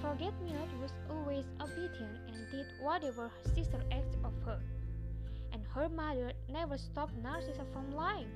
[0.00, 4.60] Forget-Me-Not was always obedient and did whatever her sister asked of her.
[5.52, 8.30] And her mother never stopped Narcissa from lying,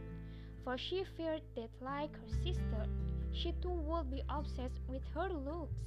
[0.64, 2.86] for she feared that, like her sister,
[3.32, 5.84] she too would be obsessed with her looks.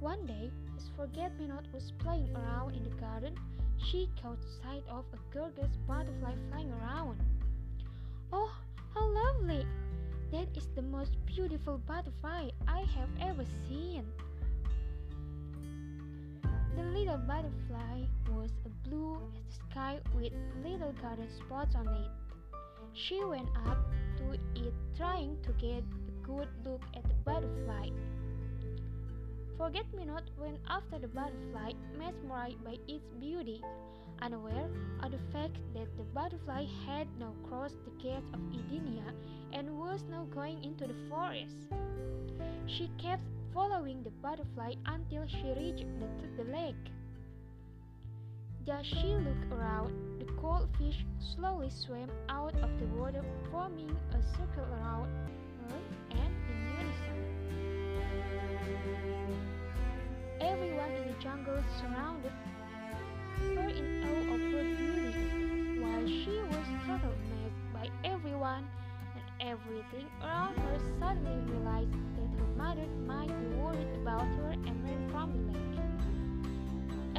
[0.00, 3.34] One day, as Forget Me Not was playing around in the garden,
[3.76, 7.20] she caught sight of a gorgeous butterfly flying around.
[8.32, 8.50] Oh,
[8.94, 9.66] how lovely!
[10.32, 14.04] That is the most beautiful butterfly I have ever seen.
[16.74, 20.32] The little butterfly was a blue as the sky with
[20.64, 22.21] little golden spots on it.
[22.94, 23.78] She went up
[24.18, 27.88] to it trying to get a good look at the butterfly.
[29.56, 33.62] Forget Me Not went after the butterfly, mesmerized by its beauty,
[34.20, 34.68] unaware
[35.02, 39.12] of the fact that the butterfly had now crossed the gates of Edenia
[39.52, 41.56] and was now going into the forest.
[42.66, 43.22] She kept
[43.54, 46.91] following the butterfly until she reached the, the lake.
[48.70, 54.22] As she looked around, the cold fish slowly swam out of the water, forming a
[54.36, 55.08] circle around
[55.68, 55.76] her
[56.12, 57.18] and in unison.
[60.40, 62.32] Everyone in the jungle surrounded
[63.54, 68.64] her in awe of her beauty, while she was totally amazed by everyone
[69.14, 74.84] and everything around her suddenly realized that her mother might be worried about her and
[74.84, 75.62] ran from the lake.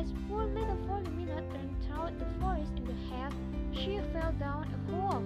[0.04, 3.38] As poor little Forget-Me-Not ran through the forest in the haste,
[3.72, 5.24] she fell down a hole.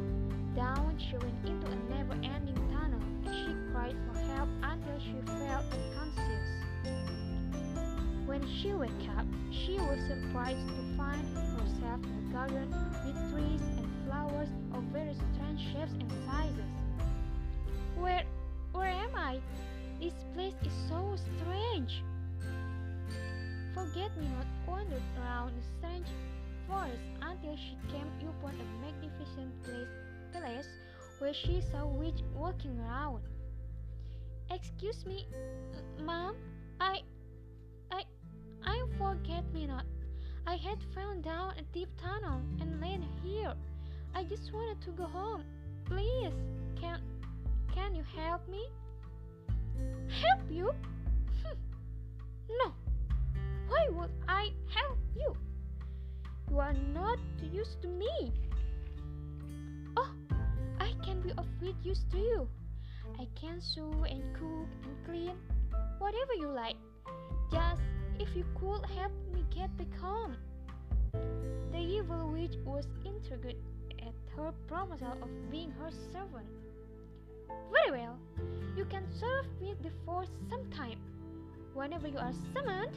[0.55, 5.63] Down she went into a never-ending tunnel, and she cried for help until she fell
[5.73, 6.47] unconscious.
[8.27, 11.25] When she woke up, she was surprised to find
[11.57, 12.69] herself in a garden
[13.03, 16.75] with trees and flowers of very strange shapes and sizes.
[17.97, 18.25] Where,
[18.73, 19.39] where am I?
[19.99, 22.03] This place is so strange.
[23.77, 26.07] Forget-me-not wandered around the strange
[26.67, 29.87] forest until she came upon a magnificent place,
[30.33, 30.67] place
[31.19, 33.21] where she saw a witch walking around.
[34.49, 35.27] Excuse me,
[36.03, 36.35] Mom,
[36.79, 37.01] I
[37.91, 38.01] I
[38.65, 39.85] I forget me not.
[40.47, 43.53] I had fallen down a deep tunnel and landed here.
[44.15, 45.43] I just wanted to go home.
[45.85, 46.33] Please,
[46.81, 46.99] can
[47.75, 48.65] can you help me?
[50.09, 50.71] Help you?
[52.49, 52.73] no.
[53.67, 55.35] Why would I help you?
[56.49, 57.19] You are not
[57.51, 58.31] used to me.
[59.97, 60.11] Oh,
[60.79, 62.47] I can be of great use to you.
[63.19, 65.35] I can sew and cook and clean,
[65.99, 66.75] whatever you like.
[67.51, 67.81] Just
[68.19, 70.35] if you could help me get back home.
[71.71, 73.55] The evil witch was intrigued
[73.99, 76.47] at her proposal of being her servant.
[77.71, 78.17] Very well,
[78.75, 80.99] you can serve me before some time.
[81.73, 82.95] Whenever you are summoned,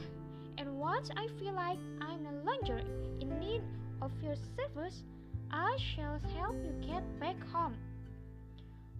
[0.61, 2.81] and once I feel like I'm no longer
[3.19, 3.63] in need
[3.99, 5.01] of your service,
[5.49, 7.75] I shall help you get back home.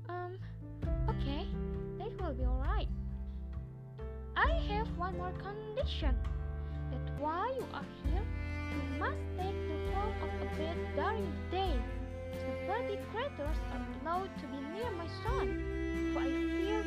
[0.10, 0.40] Um,
[1.08, 1.46] okay,
[2.00, 2.88] that will be alright.
[4.36, 6.16] I have one more condition.
[6.90, 8.26] That while you are here,
[8.74, 11.74] you must take the form of a bat during the day,
[12.32, 16.84] the bloody creatures are allowed to be near my son, for I fear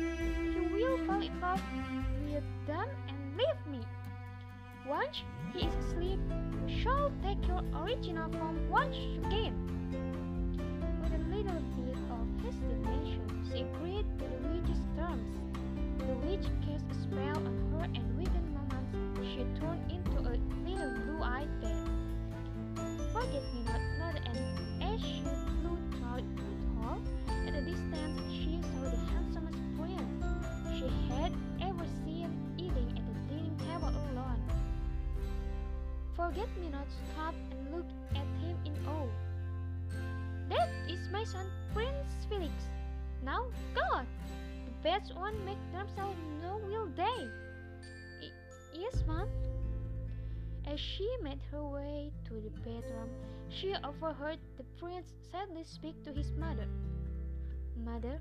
[0.51, 1.61] he will fall in love
[2.25, 3.85] with them and leave me.
[4.87, 6.19] Once he is asleep,
[6.67, 9.55] shall take your original form once again.
[11.01, 15.25] With a little bit of hesitation, she agreed to the witch's terms.
[15.97, 18.93] The witch cast a spell on her and within moments
[19.27, 20.37] she turned into a
[20.69, 21.89] little blue-eyed bat.
[23.11, 25.23] Forget-me-not nodded and as she
[25.61, 26.23] flew toward
[26.77, 26.97] her,
[27.47, 33.33] at a distance she saw the handsomest prince she had ever seen eating at the
[33.33, 34.34] dining table alone.
[36.15, 39.09] Forget-me-not stopped and looked at him in awe.
[40.49, 42.53] That is my son Prince Felix.
[43.23, 44.01] Now go!
[44.65, 44.71] the
[45.15, 47.27] won't make themselves no will they?
[48.21, 48.31] I
[48.73, 49.27] yes, ma'am.
[50.67, 53.09] As she made her way to the bedroom,
[53.49, 56.67] she overheard the prince sadly speak to his mother.
[57.83, 58.19] Mother,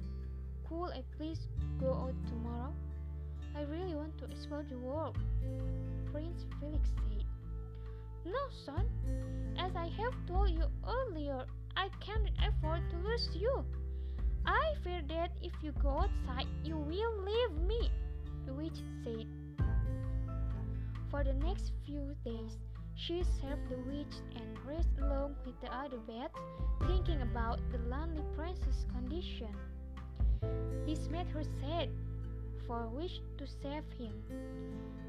[0.69, 1.49] could I please
[1.81, 2.73] go out tomorrow?
[3.57, 5.17] I really want to explore the world.
[6.13, 7.14] Prince Felix said.
[8.25, 8.33] No,
[8.65, 8.87] son.
[9.59, 11.45] As I have told you earlier,
[11.77, 13.65] I cannot afford to lose you.
[14.47, 17.91] I fear that if you go outside, you will leave me,
[18.47, 19.27] the witch said.
[21.11, 22.59] For the next few days,
[22.97, 26.39] she served the witch and rested along with the other bats,
[26.87, 29.55] thinking about the lonely prince's condition.
[30.87, 31.89] This made her sad,
[32.67, 34.15] for wish to save him.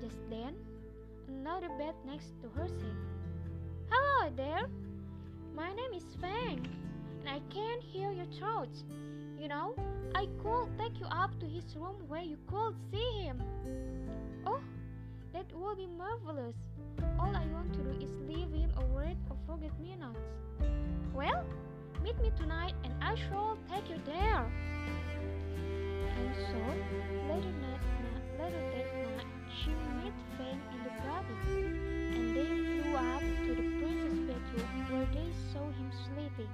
[0.02, 0.56] Just then,
[1.28, 2.68] another bed next to her
[3.90, 4.68] Hello there!
[5.56, 6.68] My name is Fang,
[7.20, 8.84] and I can't hear your throats.
[9.40, 9.76] You know,
[10.16, 13.42] I could take you up to his room where you could see him.
[14.46, 14.60] Oh,
[15.34, 16.56] that would be marvelous.
[17.20, 20.20] All I want to do is leave him a word of forget-me-nots.
[21.14, 21.46] Well,
[22.04, 24.52] meet me tonight and I shall take you there.
[26.18, 31.38] And so, later that night, later that night she met Fang in the garden,
[32.14, 36.54] and they flew up to the prince's bedroom where they saw him sleeping.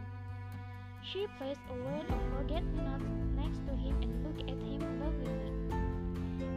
[1.02, 3.04] She placed a word of forget-me-nots
[3.36, 5.54] next to him and looked at him lovingly,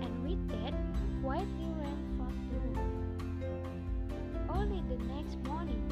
[0.05, 0.75] and with that,
[1.23, 2.93] quietly ran from the room.
[4.51, 5.83] Early the next morning,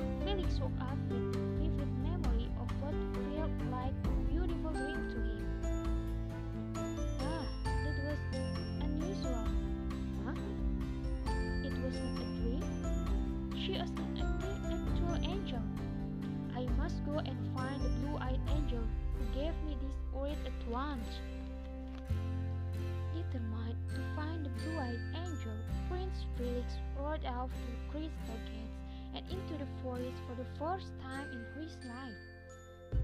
[27.93, 28.80] crystal gates
[29.14, 32.99] and into the forest for the first time in his life.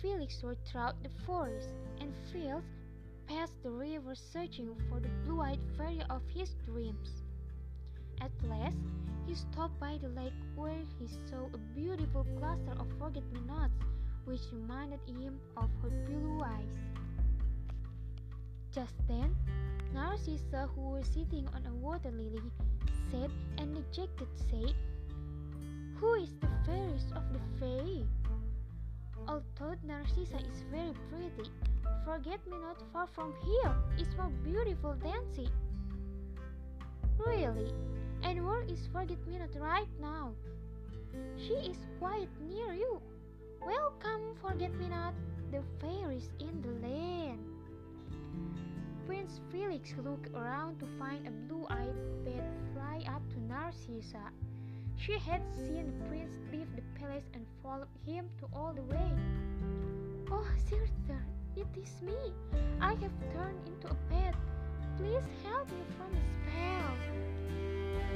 [0.00, 1.68] Felix rode throughout the forest
[2.00, 2.66] and fields
[3.28, 7.22] past the river searching for the blue-eyed fairy of his dreams.
[8.20, 8.76] At last,
[9.26, 13.74] he stopped by the lake where he saw a beautiful cluster of forget-me-nots
[14.24, 16.95] which reminded him of her blue eyes.
[18.76, 19.34] Just then,
[19.94, 22.42] Narcissa, who was sitting on a water lily,
[23.10, 24.74] said and dejected said,
[25.94, 28.04] Who is the fairest of the fae?
[29.26, 31.50] Although Narcissa is very pretty,
[32.04, 35.48] forget me not far from here is more beautiful than she.
[37.16, 37.72] Really?
[38.24, 40.34] And where is forget me not right now?
[41.38, 43.00] She is quite near you.
[43.64, 45.14] Welcome, forget me not,
[45.50, 47.55] the fairies in the land.
[49.06, 51.94] Prince Felix looked around to find a blue-eyed
[52.24, 52.44] bat
[52.74, 54.32] fly up to Narcissa.
[54.96, 59.12] She had seen the prince leave the palace and followed him to all the way.
[60.28, 62.34] Oh, sister, it is me.
[62.80, 64.34] I have turned into a bat.
[64.98, 66.94] Please help me from the spell.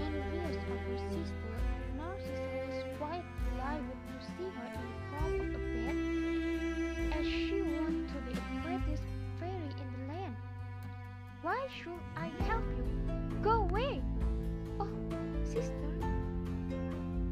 [0.01, 1.55] Envious of her sister,
[1.97, 7.62] Narcissa was quite delighted to see her in the form of a bat, as she
[7.62, 8.34] wanted to be
[8.64, 9.09] prettiest
[11.43, 12.84] Why should I help you?
[13.41, 14.03] Go away!
[14.78, 14.86] Oh,
[15.43, 15.72] sister,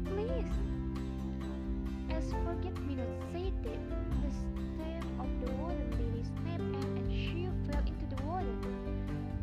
[0.03, 0.49] please.
[2.09, 3.79] As forget-me-not said that,
[4.23, 8.55] the stem of the water lily snapped out and she fell into the water.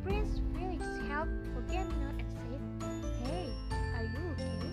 [0.03, 2.61] Prince Felix helped forget-me-not and said,
[3.23, 3.49] Hey,
[3.95, 4.67] are you okay?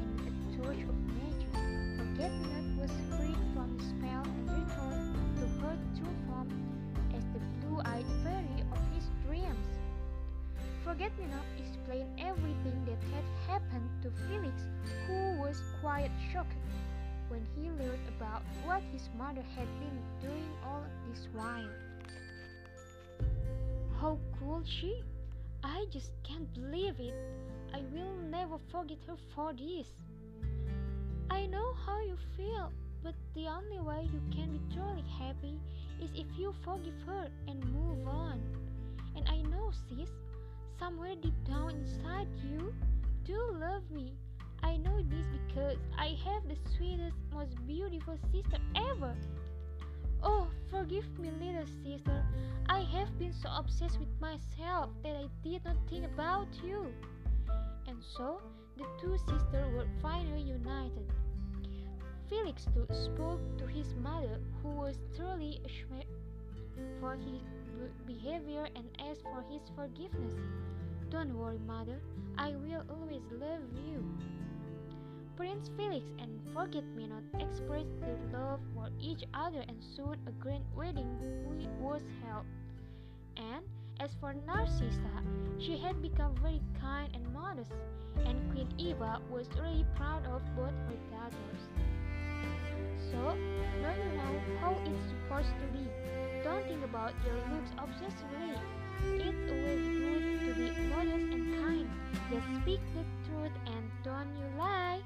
[0.00, 1.52] And with a touch of magic,
[1.98, 6.48] forget-me-not was freed from the spell and returned to her true form
[7.14, 8.64] as the blue-eyed fairy.
[10.88, 14.62] Forget-me-not explained everything that had happened to Felix,
[15.06, 16.56] who was quite shocked
[17.28, 21.68] when he learned about what his mother had been doing all this while.
[24.00, 25.02] How cool she!
[25.62, 27.12] I just can't believe it.
[27.74, 29.88] I will never forget her for this.
[31.28, 32.72] I know how you feel,
[33.02, 35.60] but the only way you can be truly happy
[36.02, 38.40] is if you forgive her and move on.
[39.14, 40.08] And I know, sis,
[40.78, 42.72] somewhere deep down inside you
[43.24, 44.14] do love me.
[44.62, 49.14] I know this because I have the sweetest, most beautiful sister ever.
[50.22, 52.24] Oh, forgive me, little sister.
[52.68, 56.86] I have been so obsessed with myself that I did not think about you.
[57.86, 58.40] And so,
[58.76, 61.12] the two sisters were finally united.
[62.28, 66.04] Felix too spoke to his mother, who was thoroughly ashamed
[67.00, 67.42] for his
[68.06, 70.34] behavior and ask for his forgiveness.
[71.10, 72.00] Don't worry, mother,
[72.36, 74.04] I will always love you.
[75.36, 80.32] Prince Felix and Forget Me Not expressed their love for each other, and soon a
[80.32, 81.08] grand wedding
[81.80, 82.44] was held.
[83.36, 83.64] And
[84.00, 85.22] as for Narcissa,
[85.58, 87.72] she had become very kind and modest,
[88.24, 91.62] and Queen Eva was really proud of both her daughters.
[93.10, 93.36] So,
[93.80, 95.97] now you know how it's supposed to be.
[96.48, 98.56] Don't think about your looks obsessively.
[99.04, 101.90] It's always good to be modest and kind.
[102.30, 105.02] Just speak the truth and don't you lie.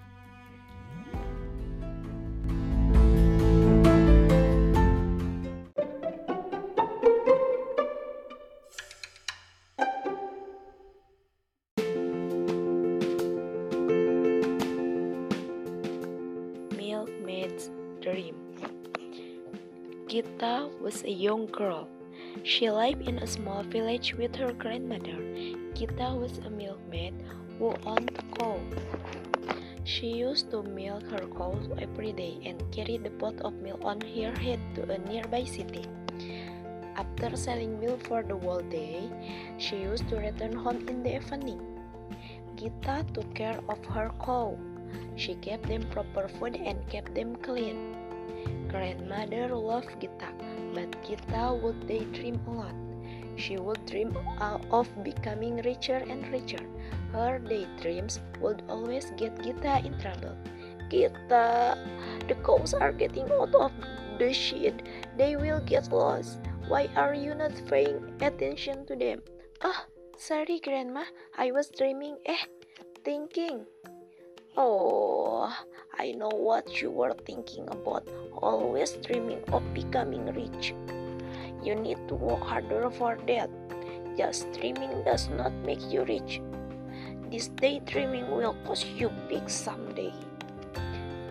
[20.92, 21.88] Was a young girl.
[22.42, 25.16] She lived in a small village with her grandmother.
[25.74, 27.14] Gita was a milkmaid
[27.58, 28.60] who owned a cow.
[29.84, 34.00] She used to milk her cows every day and carry the pot of milk on
[34.02, 35.84] her head to a nearby city.
[36.96, 39.08] After selling milk for the whole day,
[39.56, 41.60] she used to return home in the evening.
[42.56, 44.58] Gita took care of her cow.
[45.16, 47.96] She gave them proper food and kept them clean.
[48.68, 50.32] Grandmother loved Gita,
[50.74, 52.74] but Gita would daydream a lot.
[53.36, 54.16] She would dream
[54.70, 56.64] of becoming richer and richer.
[57.12, 60.36] Her daydreams would always get Gita in trouble.
[60.90, 61.78] Gita,
[62.28, 63.72] the cows are getting out of
[64.18, 64.88] the shed.
[65.16, 66.40] They will get lost.
[66.68, 69.22] Why are you not paying attention to them?
[69.62, 69.84] Oh,
[70.16, 71.04] sorry, Grandma.
[71.36, 72.18] I was dreaming.
[72.26, 72.44] Eh,
[73.04, 73.66] thinking.
[74.54, 75.48] Oh,
[75.98, 78.06] I know what you were thinking about.
[78.36, 80.74] Always dreaming of becoming rich.
[81.64, 83.48] You need to work harder for that.
[84.16, 86.42] Just dreaming does not make you rich.
[87.30, 90.12] This daydreaming will cost you big someday.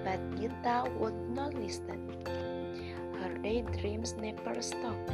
[0.04, 2.02] But Gita would not listen.
[3.22, 5.14] Her daydreams never stopped.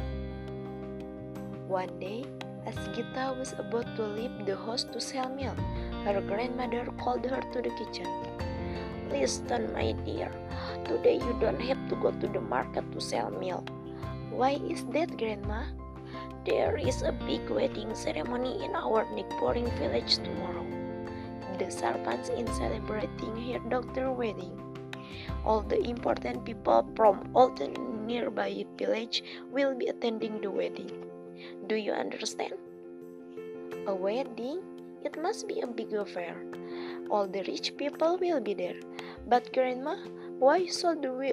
[1.68, 2.24] One day,
[2.68, 5.56] as Gita was about to leave the house to sell milk,
[6.04, 8.04] her grandmother called her to the kitchen.
[9.08, 10.28] Listen, my dear,
[10.84, 13.64] today you don't have to go to the market to sell milk.
[14.28, 15.64] Why is that, Grandma?
[16.44, 20.68] There is a big wedding ceremony in our neighboring village tomorrow.
[21.58, 24.60] The servants in celebrating her daughter's wedding.
[25.44, 27.68] All the important people from all the
[28.04, 31.07] nearby village will be attending the wedding.
[31.66, 32.54] Do you understand?
[33.86, 34.62] A wedding?
[35.04, 36.36] It must be a big affair.
[37.10, 38.80] All the rich people will be there.
[39.26, 39.96] But grandma,
[40.38, 41.32] why should we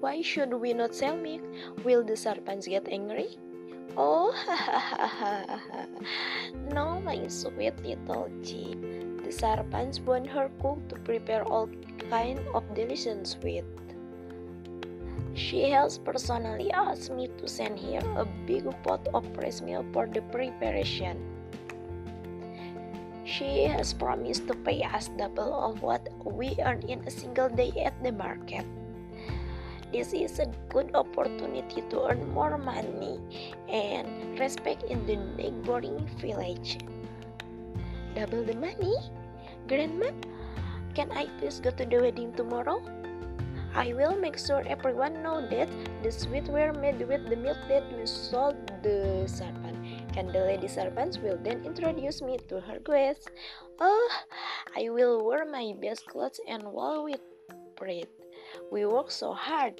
[0.00, 1.42] why should we not sell milk?
[1.84, 3.38] Will the sarpanch get angry?
[3.96, 4.30] Oh,
[6.72, 8.76] no, my sweet little G.
[9.24, 11.68] The sarpanch want her cook to prepare all
[12.10, 13.64] kind of delicious sweet.
[15.36, 20.08] She has personally asked me to send here a big pot of fresh milk for
[20.08, 21.20] the preparation.
[23.28, 27.68] She has promised to pay us double of what we earn in a single day
[27.84, 28.64] at the market.
[29.92, 33.20] This is a good opportunity to earn more money
[33.68, 36.80] and respect in the neighboring village.
[38.16, 38.96] Double the money?
[39.68, 40.16] Grandma,
[40.96, 42.80] can I please go to the wedding tomorrow?
[43.76, 45.68] I will make sure everyone know that
[46.02, 49.76] the sweets were made with the milk that we sold the serpent,
[50.16, 53.28] and the lady servants will then introduce me to her guests.
[53.78, 54.08] Oh,
[54.74, 57.20] I will wear my best clothes and walk with
[57.76, 58.08] pride.
[58.72, 59.76] We work so hard.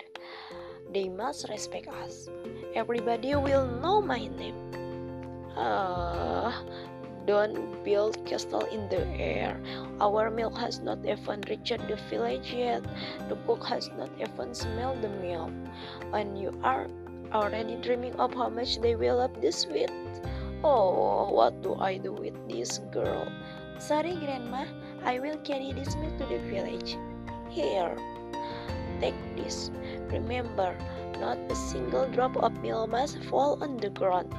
[0.93, 2.29] They must respect us.
[2.75, 4.61] Everybody will know my name.
[5.57, 6.53] Ah,
[7.27, 9.61] don't build castle in the air.
[10.01, 12.83] Our milk has not even reached the village yet.
[13.29, 15.51] The cook has not even smelled the milk.
[16.13, 16.87] And you are
[17.33, 19.91] already dreaming of how much they will love this sweet.
[20.63, 23.29] Oh, what do I do with this girl?
[23.79, 24.65] Sorry, Grandma.
[25.05, 26.97] I will carry this milk to the village.
[27.51, 27.97] Here,
[29.01, 29.71] take this.
[30.11, 30.75] Remember,
[31.21, 34.33] not a single drop of milk must fall on the ground.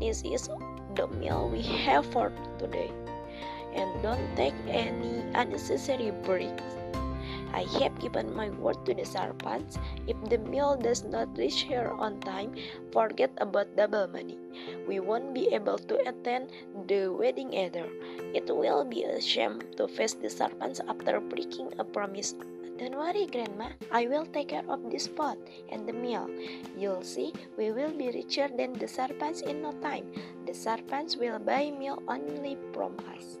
[0.00, 0.48] This is
[0.94, 2.90] the meal we have for today
[3.74, 6.62] and don't take any unnecessary breaks.
[7.54, 9.78] I have given my word to the sarpanch.
[10.10, 12.58] If the meal does not reach here on time,
[12.90, 14.38] forget about double money.
[14.90, 16.50] We won't be able to attend
[16.90, 17.86] the wedding either.
[18.34, 22.34] It will be a shame to face the sarpanch after breaking a promise
[22.76, 23.68] don't worry, Grandma.
[23.92, 25.38] I will take care of this pot
[25.70, 26.28] and the meal.
[26.76, 30.10] You'll see, we will be richer than the sarpanch in no time.
[30.44, 33.38] The sarpanch will buy meal only from us.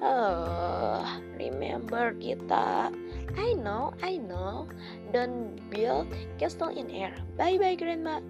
[0.00, 1.04] Oh,
[1.36, 2.88] remember kita.
[3.36, 4.66] I know, I know.
[5.12, 6.08] Don't build
[6.40, 7.12] castle in air.
[7.36, 8.24] Bye bye, Grandma.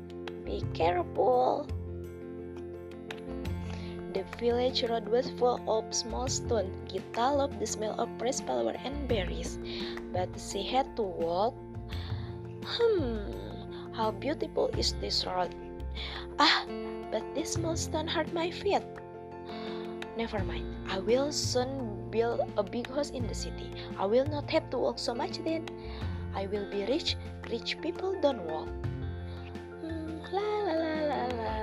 [0.44, 1.70] Be careful.
[4.10, 6.74] The village road was full of small stones.
[6.90, 9.62] Gita loved the smell of fresh flower and berries,
[10.12, 11.54] but she had to walk.
[12.66, 13.30] Hmm,
[13.94, 15.54] how beautiful is this road!
[16.42, 16.66] Ah,
[17.14, 18.82] but this small stone hurt my feet.
[20.20, 23.72] Never mind, I will soon build a big house in the city.
[23.96, 25.64] I will not have to walk so much then.
[26.36, 27.16] I will be rich.
[27.48, 28.68] Rich people don't walk.
[29.80, 31.56] Hmm, la la la la la.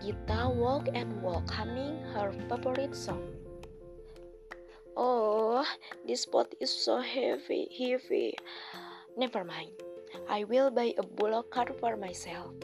[0.00, 3.36] Gita walked and walked, humming her favorite song.
[4.96, 5.68] Oh,
[6.08, 8.40] this pot is so heavy, heavy.
[9.20, 9.76] Never mind.
[10.30, 12.56] I will buy a bullock cart for myself.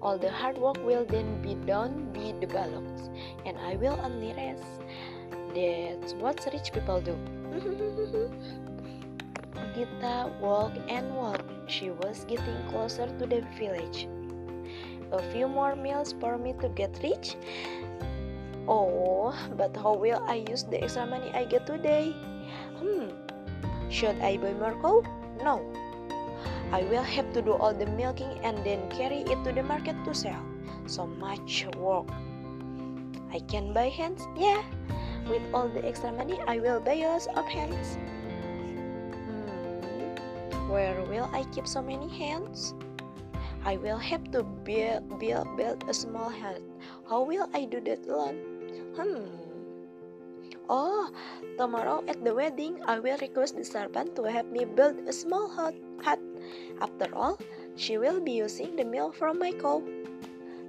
[0.00, 2.48] All the hard work will then be done by the
[3.46, 4.64] and I will only rest.
[5.54, 7.16] That's what rich people do.
[9.74, 11.48] Gita walked and walked.
[11.66, 14.08] She was getting closer to the village.
[15.12, 17.36] A few more meals for me to get rich?
[18.68, 22.14] Oh, but how will I use the extra money I get today?
[22.78, 23.08] Hmm,
[23.90, 25.02] should I buy more cow?
[25.42, 25.60] No.
[26.72, 29.92] I will have to do all the milking and then carry it to the market
[30.08, 30.40] to sell.
[30.88, 32.08] So much work.
[33.28, 34.24] I can buy hens?
[34.36, 34.64] Yeah.
[35.28, 38.00] With all the extra money, I will buy lots of hens.
[39.28, 42.74] Hmm, where will I keep so many hens?
[43.64, 46.60] I will have to build, build, build a small hut.
[47.08, 48.40] How will I do that alone?
[48.96, 49.28] Hmm.
[50.72, 51.12] Oh,
[51.58, 55.52] tomorrow at the wedding, I will request the servant to help me build a small
[55.52, 55.76] hut.
[56.82, 57.38] After all,
[57.76, 59.86] she will be using the milk from my cow.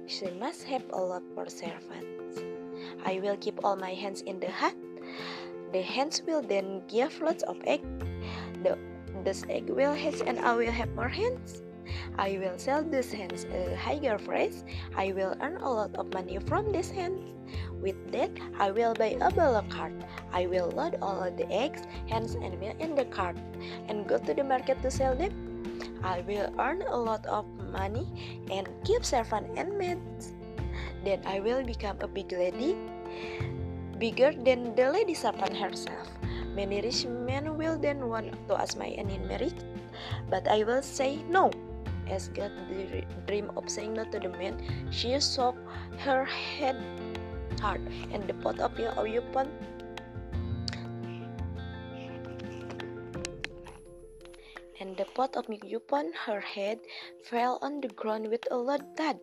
[0.06, 2.38] She must have a lot for servants.
[3.04, 4.76] I will keep all my hens in the hut.
[5.72, 7.82] The hens will then give lots of eggs.
[8.62, 8.78] The
[9.24, 11.62] this egg will hatch and I will have more hens.
[12.16, 14.62] I will sell these hens a higher price.
[14.94, 17.18] I will earn a lot of money from these hens.
[17.82, 19.98] With that, I will buy a bullock cart.
[20.32, 23.36] I will load all of the eggs, hens, and milk in the cart
[23.88, 25.53] and go to the market to sell them.
[26.04, 28.04] I will earn a lot of money
[28.52, 30.36] and keep servants and maids.
[31.00, 32.76] Then I will become a big lady,
[33.96, 36.12] bigger than the lady servant herself.
[36.52, 39.56] Many rich men will then want to ask my hand in marriage,
[40.28, 41.50] but I will say no.
[42.04, 42.52] As God
[43.24, 44.60] dream of saying no to the man,
[44.92, 45.56] she shook
[46.04, 46.76] her head
[47.64, 47.80] hard,
[48.12, 49.48] and the pot of milk upon
[55.14, 56.80] pot of milk upon her head
[57.22, 59.18] fell on the ground with a loud thud.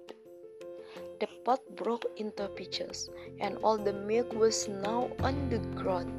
[1.20, 6.10] The pot broke into pieces, and all the milk was now on the ground.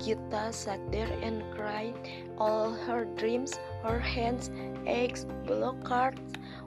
[0.00, 1.94] Gita sat there and cried.
[2.38, 4.50] All her dreams, her hands,
[4.86, 6.20] eggs, bullock carts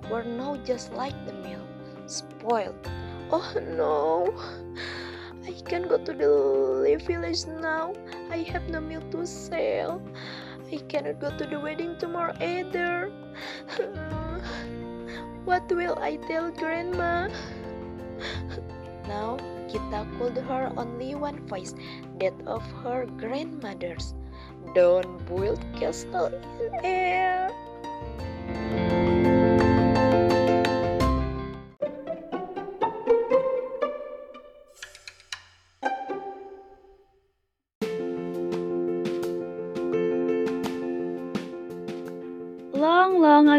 [0.09, 1.67] were now just like the milk,
[2.05, 2.87] spoiled.
[3.31, 4.33] Oh no!
[5.45, 7.93] I can't go to the village now.
[8.29, 10.01] I have no milk to sell.
[10.71, 13.09] I cannot go to the wedding tomorrow either.
[15.45, 17.29] what will I tell grandma?
[19.07, 21.73] now Gita could hear only one voice,
[22.19, 24.13] that of her grandmother's.
[24.75, 26.29] Don't build castle
[26.61, 27.49] in air.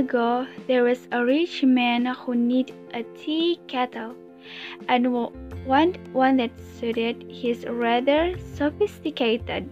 [0.01, 4.17] Ago, there was a rich man who needed a tea kettle
[4.89, 9.69] and wanted one that suited his rather sophisticated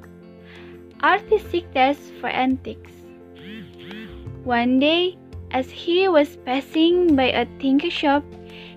[1.02, 2.92] artistic taste for antiques.
[4.44, 5.16] One day,
[5.50, 8.24] as he was passing by a tinker shop,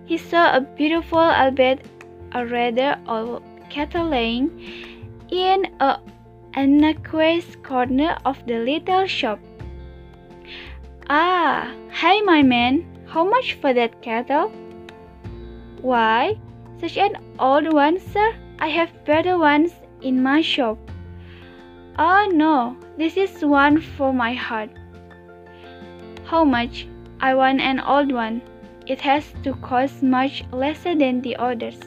[0.05, 1.85] he saw a beautiful albeit
[2.31, 4.47] a rather old kettle lying
[5.29, 5.99] in a
[6.53, 9.39] antiquated corner of the little shop.
[11.13, 12.75] Ah, hi, my man.
[13.05, 14.49] How much for that kettle?
[15.81, 16.37] Why,
[16.79, 18.27] such an old one, sir.
[18.59, 20.77] I have better ones in my shop.
[21.99, 24.69] Oh no, this is one for my heart.
[26.23, 26.87] How much?
[27.19, 28.41] I want an old one.
[28.87, 31.81] It has to cost much lesser than the others.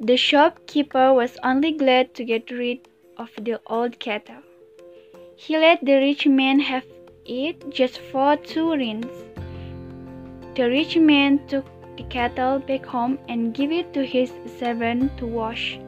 [0.00, 2.88] The shopkeeper was only glad to get rid
[3.18, 4.42] of the old kettle.
[5.36, 6.93] He let the rich man have
[7.24, 9.06] it just for two rins.
[10.54, 11.64] The rich man took
[11.96, 15.78] the kettle back home and gave it to his servant to wash.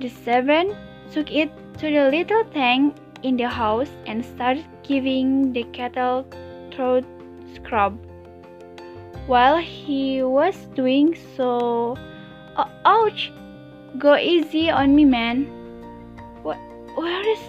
[0.00, 0.74] The servant
[1.12, 6.26] took it to the little tank in the house and started giving the kettle
[6.72, 7.04] throat
[7.54, 7.98] scrub.
[9.26, 11.96] While he was doing so,
[12.56, 13.32] oh, ouch!
[13.98, 15.44] Go easy on me, man.
[16.42, 16.58] What,
[16.96, 17.40] where is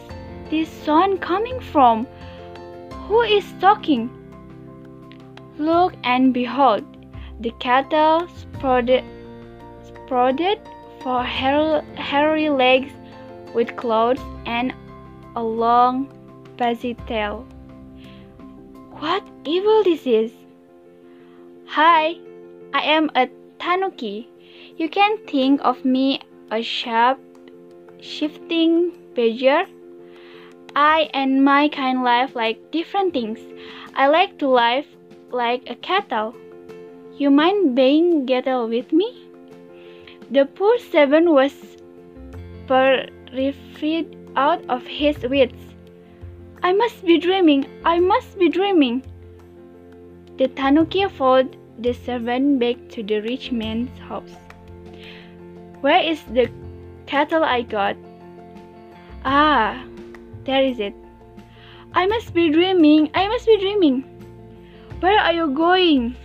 [0.50, 2.08] this sound coming from?
[3.12, 4.10] Who is talking?
[5.58, 6.86] Look and behold,
[7.42, 9.04] the cattle sprouted,
[9.84, 10.62] sprouted
[11.02, 12.94] for hairy, hairy legs
[13.54, 14.74] with claws and
[15.36, 16.08] a long
[16.58, 17.46] fuzzy tail.
[19.02, 20.32] What evil this is!
[21.66, 22.16] Hi,
[22.74, 23.28] I am a
[23.60, 24.30] tanuki.
[24.78, 27.20] You can think of me a sharp
[28.00, 29.66] shifting badger.
[30.76, 33.40] I and my kind live like different things.
[33.94, 34.86] I like to live
[35.32, 36.34] like a cattle.
[37.18, 39.28] You mind being cattle with me?
[40.32, 41.54] The poor servant was
[42.68, 45.62] terrified out of his wits.
[46.64, 49.04] I must be dreaming, I must be dreaming.
[50.38, 54.36] The tanuki followed the servant back to the rich man's house.
[55.82, 56.50] Where is the
[57.08, 57.98] cattle I got?
[59.26, 59.84] Ah,
[60.46, 60.94] there is it.
[61.94, 64.04] I must be dreaming, I must be dreaming.
[65.00, 66.16] Where are you going?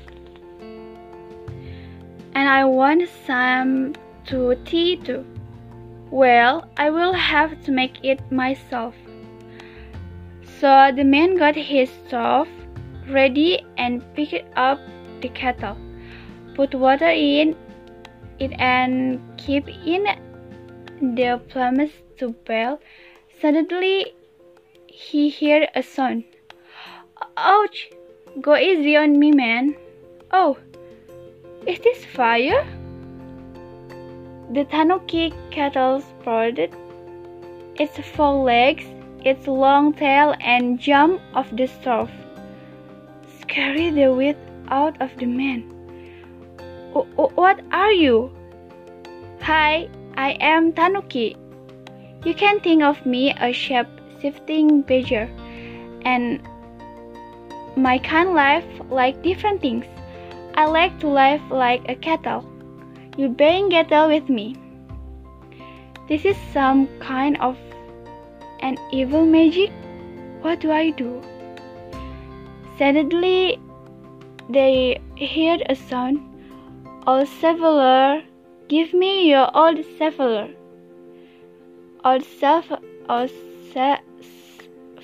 [2.34, 3.94] And I want some
[4.26, 5.24] to tea too.
[6.10, 8.94] Well, I will have to make it myself.
[10.60, 12.48] So the man got his stove
[13.08, 14.78] ready and picked up
[15.20, 15.76] the kettle,
[16.54, 17.56] put water in
[18.38, 20.04] it, and keep in
[21.00, 22.80] the flames to boil.
[23.40, 24.14] Suddenly,
[24.86, 26.24] he heard a sound.
[27.36, 27.90] Ouch!
[28.40, 29.76] Go easy on me, man.
[30.30, 30.56] Oh,
[31.66, 32.66] is this fire?
[34.52, 36.74] The tanuki kettle sprouted
[37.78, 38.84] its four legs,
[39.22, 42.10] its long tail, and jumped off the stove,
[43.40, 45.62] scaring the wit out of the man.
[47.14, 48.30] What are you?
[49.42, 51.36] Hi, I am Tanuki.
[52.24, 53.86] You can think of me a shape
[54.20, 55.28] shifting badger,
[56.04, 56.40] and
[57.76, 59.84] my kind life like different things.
[60.54, 62.44] I like to live like a cattle.
[63.16, 64.56] You being cattle with me.
[66.08, 67.56] This is some kind of
[68.60, 69.70] an evil magic.
[70.40, 71.22] What do I do?
[72.78, 73.60] Suddenly,
[74.48, 76.20] they heard a sound.
[77.06, 78.22] Old Traveler,
[78.68, 80.48] give me your old Traveler.
[82.06, 82.66] Old self,
[83.08, 83.30] old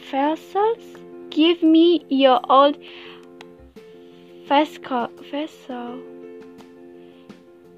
[0.09, 0.83] vessels,
[1.31, 2.77] give me your old
[4.47, 5.09] vessel.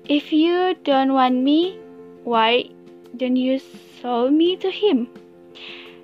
[0.07, 1.79] If you don't want me,
[2.25, 2.69] why
[3.17, 3.61] don't you
[4.03, 5.09] sell me to him?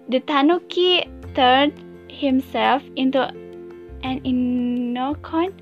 [0.08, 1.04] The tanuki
[1.34, 1.74] turned
[2.10, 3.28] himself into
[4.02, 5.60] an innocent,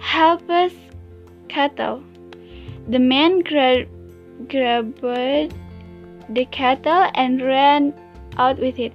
[0.00, 0.74] helpless
[1.48, 2.02] cattle.
[2.88, 3.86] The man gra-
[4.48, 5.00] grabbed
[6.28, 7.94] the kettle and ran
[8.36, 8.92] out with it.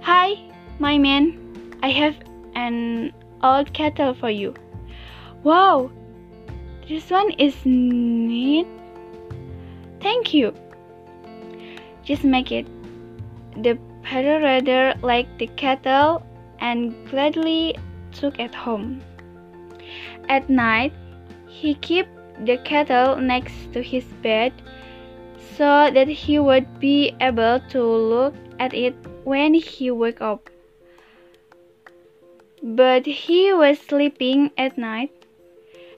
[0.00, 0.34] Hi,
[0.78, 1.38] my man,
[1.82, 2.16] I have
[2.54, 4.54] an old kettle for you.
[5.42, 5.90] Wow,
[6.88, 8.66] this one is neat.
[10.00, 10.54] Thank you.
[12.04, 12.66] Just make it.
[13.62, 16.22] The peddler rather liked the kettle
[16.60, 17.76] and gladly
[18.12, 19.02] took it home.
[20.28, 20.92] At night,
[21.46, 22.10] he kept
[22.46, 24.52] the kettle next to his bed
[25.58, 28.94] so that he would be able to look at it
[29.24, 30.48] when he woke up.
[32.62, 35.10] But he was sleeping at night.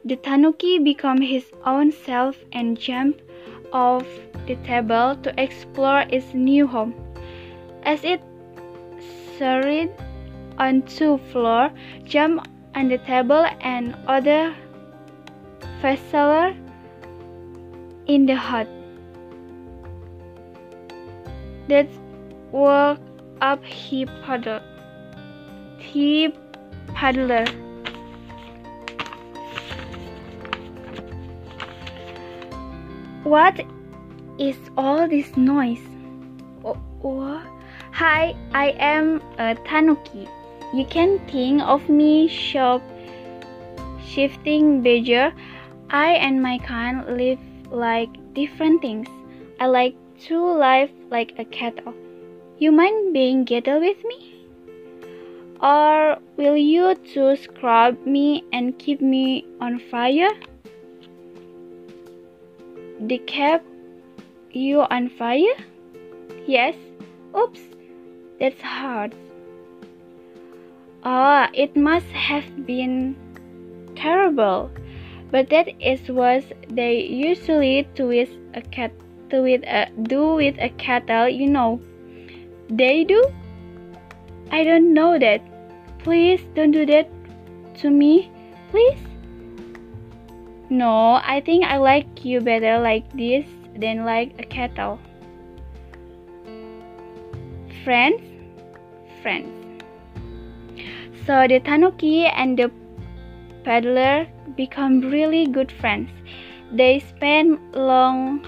[0.02, 3.20] The tanuki became his own self and jumped
[3.70, 4.06] off
[4.46, 6.94] the table to explore its new home.
[7.82, 8.22] As it
[9.36, 9.92] scurried
[10.56, 11.70] onto floor,
[12.04, 14.54] jumped on the table and other
[15.82, 16.56] vessels
[18.06, 18.79] in the hut.
[21.68, 21.86] That
[22.52, 23.00] woke
[23.40, 24.62] up he paddled.
[25.78, 26.32] He
[26.94, 27.44] paddler.
[33.24, 33.60] What
[34.38, 35.86] is all this noise?
[36.64, 37.42] Oh, oh.
[37.92, 40.26] Hi, I am a tanuki.
[40.72, 42.82] You can think of me shop
[44.06, 45.32] shifting badger.
[45.90, 47.38] I and my kind live
[47.70, 49.08] like different things.
[49.60, 49.94] I like
[50.28, 51.94] to life like a cattle.
[52.58, 54.46] You mind being cattle with me?
[55.62, 60.30] Or will you two scrub me and keep me on fire?
[63.00, 63.66] They kept
[64.52, 65.56] you on fire?
[66.46, 66.74] Yes.
[67.36, 67.60] Oops,
[68.38, 69.14] that's hard.
[71.04, 73.16] Ah, oh, it must have been
[73.96, 74.70] terrible.
[75.30, 78.92] But that is what they usually with a cat
[79.30, 81.80] do with a do with a cattle, you know.
[82.68, 83.22] They do?
[84.50, 85.40] I don't know that.
[85.98, 87.08] Please don't do that
[87.78, 88.30] to me,
[88.70, 88.98] please.
[90.70, 93.44] No, I think I like you better like this
[93.76, 94.98] than like a cattle.
[97.84, 98.22] Friends?
[99.22, 99.82] Friends.
[101.26, 102.70] So the tanuki and the
[103.64, 104.26] peddler
[104.56, 106.10] become really good friends.
[106.72, 108.44] They spend long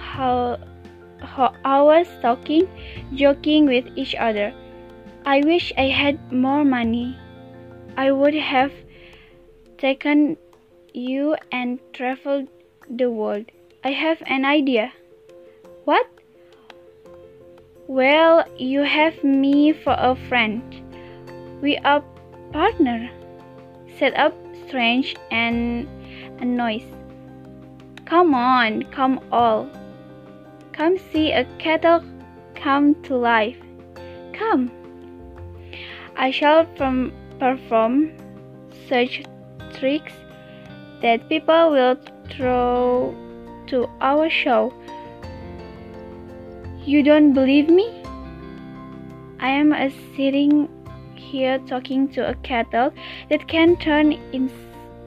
[1.65, 2.69] hours talking,
[3.15, 4.53] joking with each other.
[5.25, 7.17] I wish I had more money.
[7.97, 8.73] I would have
[9.79, 10.37] taken
[10.93, 12.49] you and traveled
[12.89, 13.47] the world.
[13.85, 14.93] I have an idea.
[15.85, 16.07] What?
[17.87, 20.63] Well, you have me for a friend.
[21.61, 22.03] We are
[22.53, 23.11] partner.
[23.99, 24.35] Set up
[24.67, 25.89] strange and
[26.41, 26.85] annoyed.
[28.05, 29.69] Come on, come all.
[30.73, 32.03] Come see a kettle
[32.55, 33.57] come to life.
[34.33, 34.71] Come.
[36.17, 36.65] I shall
[37.39, 38.13] perform
[38.89, 39.23] such
[39.75, 40.13] tricks
[41.03, 41.97] that people will
[42.31, 43.15] throw
[43.67, 44.73] to our show.
[46.85, 48.03] You don't believe me?
[49.41, 50.69] I am a sitting
[51.17, 52.93] here talking to a kettle
[53.29, 54.51] that can turn in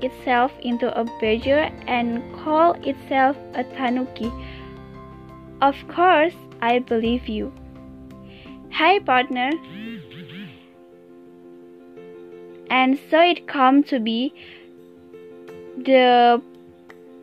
[0.01, 4.31] itself into a badger and call itself a tanuki.
[5.61, 7.51] Of course, I believe you.
[8.71, 9.51] Hi, partner.
[12.69, 14.33] And so it come to be
[15.77, 16.41] the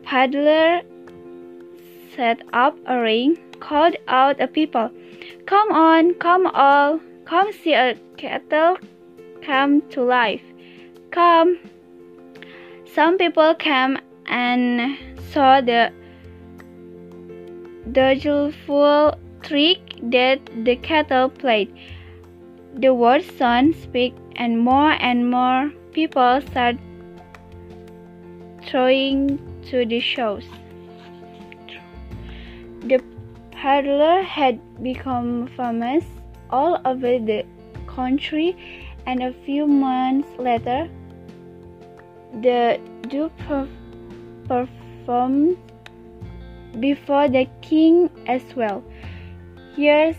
[0.03, 0.81] paddler
[2.15, 4.89] set up a ring, called out a people,
[5.45, 8.77] Come on, come all, come see a kettle
[9.45, 10.41] come to life.
[11.11, 11.57] Come.
[12.85, 14.97] Some people came and
[15.31, 15.91] saw the
[17.91, 21.73] delightful trick that the cattle played.
[22.75, 26.77] The word soon speak and more and more people start
[28.65, 30.45] throwing to the shows.
[32.81, 33.03] The
[33.51, 36.03] paddler had become famous
[36.49, 37.45] all over the
[37.87, 38.55] country
[39.05, 40.89] and a few months later
[42.41, 42.79] the
[43.09, 43.31] duke
[44.47, 45.57] performed
[46.79, 48.83] before the king as well.
[49.75, 50.15] Years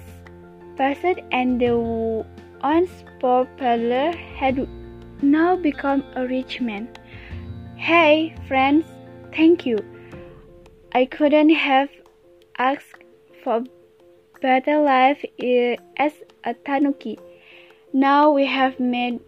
[0.77, 1.77] passed and the
[2.63, 2.91] once
[3.21, 4.69] poor peddler had
[5.23, 6.89] now become a rich man.
[7.77, 8.87] Hey, friends,
[9.35, 9.79] thank you.
[10.93, 11.91] I couldn't have
[12.59, 13.03] asked
[13.43, 13.65] for
[14.41, 15.25] better life
[15.97, 16.13] as
[16.45, 17.19] a tanuki.
[17.93, 19.21] Now we have made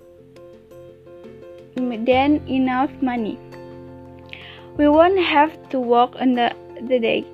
[1.76, 3.38] then enough money.
[4.76, 6.34] We won't have to work on
[6.82, 7.24] the, day.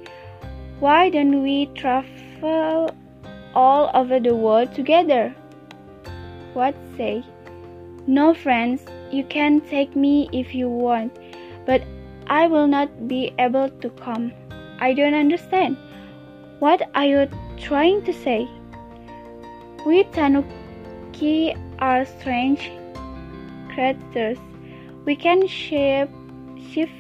[0.81, 2.95] Why don't we travel
[3.55, 5.35] all over the world together?
[6.55, 7.25] What say?
[8.07, 11.17] No, friends, you can take me if you want,
[11.67, 11.83] but
[12.27, 14.33] I will not be able to come.
[14.81, 15.77] I don't understand.
[16.59, 17.29] What are you
[17.59, 18.49] trying to say?
[19.87, 22.71] We Tanuki are strange
[23.75, 24.39] creatures.
[25.05, 26.11] We can shape
[26.71, 26.93] shift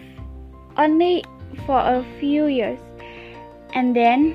[0.76, 1.24] only
[1.66, 2.78] for a few years,
[3.74, 4.34] and then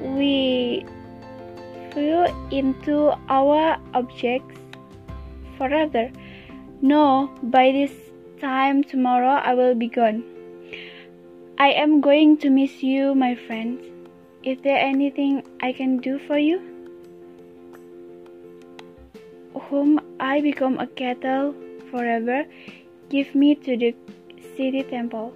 [0.00, 0.84] we
[1.92, 4.60] flew into our objects
[5.56, 6.10] forever.
[6.80, 7.92] No, by this
[8.40, 10.22] time tomorrow I will be gone.
[11.58, 13.84] I am going to miss you, my friends.
[14.44, 16.78] Is there anything I can do for you?
[19.68, 21.54] whom I become a cattle
[21.90, 22.44] forever,
[23.10, 23.94] give me to the
[24.56, 25.32] city temple.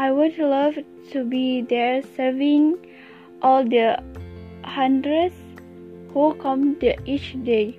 [0.00, 0.76] I would love
[1.12, 2.78] to be there serving
[3.42, 4.02] all the
[4.64, 5.34] hundreds
[6.14, 7.78] who come there each day.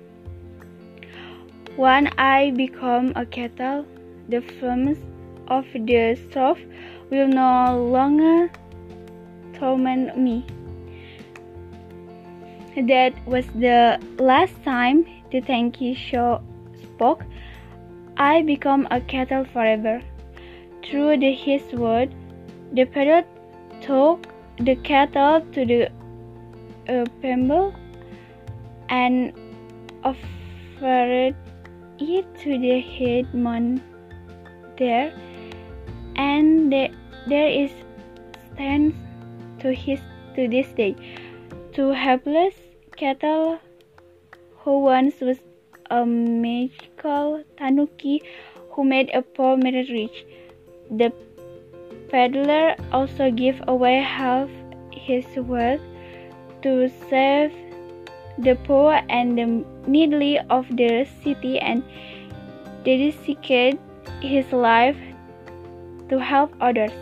[1.74, 3.84] When I become a kettle,
[4.28, 4.98] the flames
[5.48, 6.60] of the stove
[7.10, 8.52] will no longer
[9.54, 10.46] torment me.
[12.76, 16.40] That was the last time the Tanky show
[16.84, 17.24] spoke,
[18.16, 20.00] I become a kettle forever.
[20.84, 22.14] Through the, his word,
[22.72, 23.24] the pedlar
[23.80, 24.26] took
[24.58, 25.90] the cattle to the
[26.88, 27.70] uh,
[28.88, 29.32] and
[30.04, 31.34] offered
[31.98, 33.80] it to the headman
[34.76, 35.12] there,
[36.16, 36.90] and the,
[37.26, 37.70] there is
[38.52, 38.94] stands
[39.60, 40.00] to his
[40.34, 40.94] to this day.
[41.74, 42.54] To helpless
[42.96, 43.58] cattle
[44.58, 45.38] who once was
[45.90, 48.22] a magical tanuki
[48.70, 50.24] who made a poor man rich.
[50.90, 51.12] The
[52.10, 54.48] peddler also gave away half
[54.92, 55.80] his wealth
[56.62, 57.52] to save
[58.38, 61.82] the poor and the needy of the city and
[62.84, 63.78] dedicated
[64.20, 64.96] his life
[66.08, 66.92] to help others,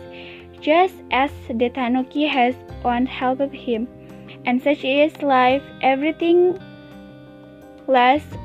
[0.59, 3.87] just as the tanuki has once helped him.
[4.45, 6.57] And such is life, everything
[7.87, 8.35] lasts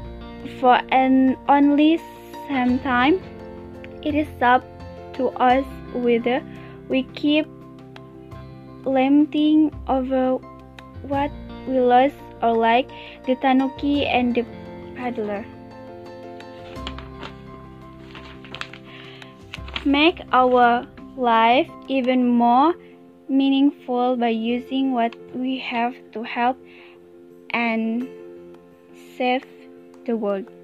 [0.60, 2.00] for an only
[2.48, 3.20] some time.
[4.02, 4.64] It is up
[5.16, 6.42] to us whether
[6.88, 7.46] we keep
[8.84, 10.36] lamenting over
[11.02, 11.30] what
[11.66, 12.88] we lost or like
[13.26, 14.44] the tanuki and the
[14.94, 15.44] paddler.
[19.84, 20.86] Make our
[21.16, 22.74] life even more
[23.28, 26.56] meaningful by using what we have to help
[27.50, 28.08] and
[29.16, 29.44] save
[30.06, 30.55] the world.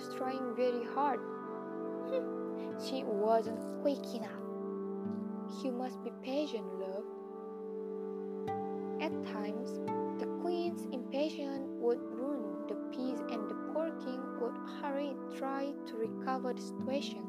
[0.00, 1.20] Was trying very hard.
[2.84, 4.30] she wasn't quick enough.
[5.62, 7.04] You must be patient, love.
[9.00, 9.78] At times,
[10.18, 15.96] the queen's impatience would ruin the peace, and the poor king would hurry try to
[15.96, 17.24] recover the situation.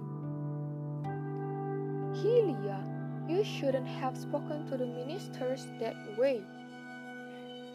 [2.15, 2.79] Helia,
[3.29, 6.41] you shouldn't have spoken to the ministers that way.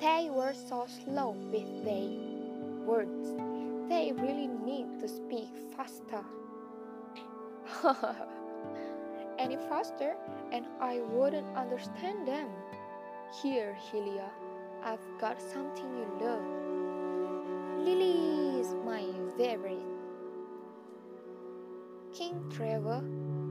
[0.00, 2.08] They were so slow with their
[2.86, 3.55] words.
[3.88, 6.24] They really need to speak faster.
[9.38, 10.16] Any faster,
[10.50, 12.48] and I wouldn't understand them.
[13.42, 14.30] Here, Helia,
[14.82, 16.42] I've got something you love.
[17.78, 19.04] Lily is my
[19.36, 19.86] favorite.
[22.12, 23.02] King Trevor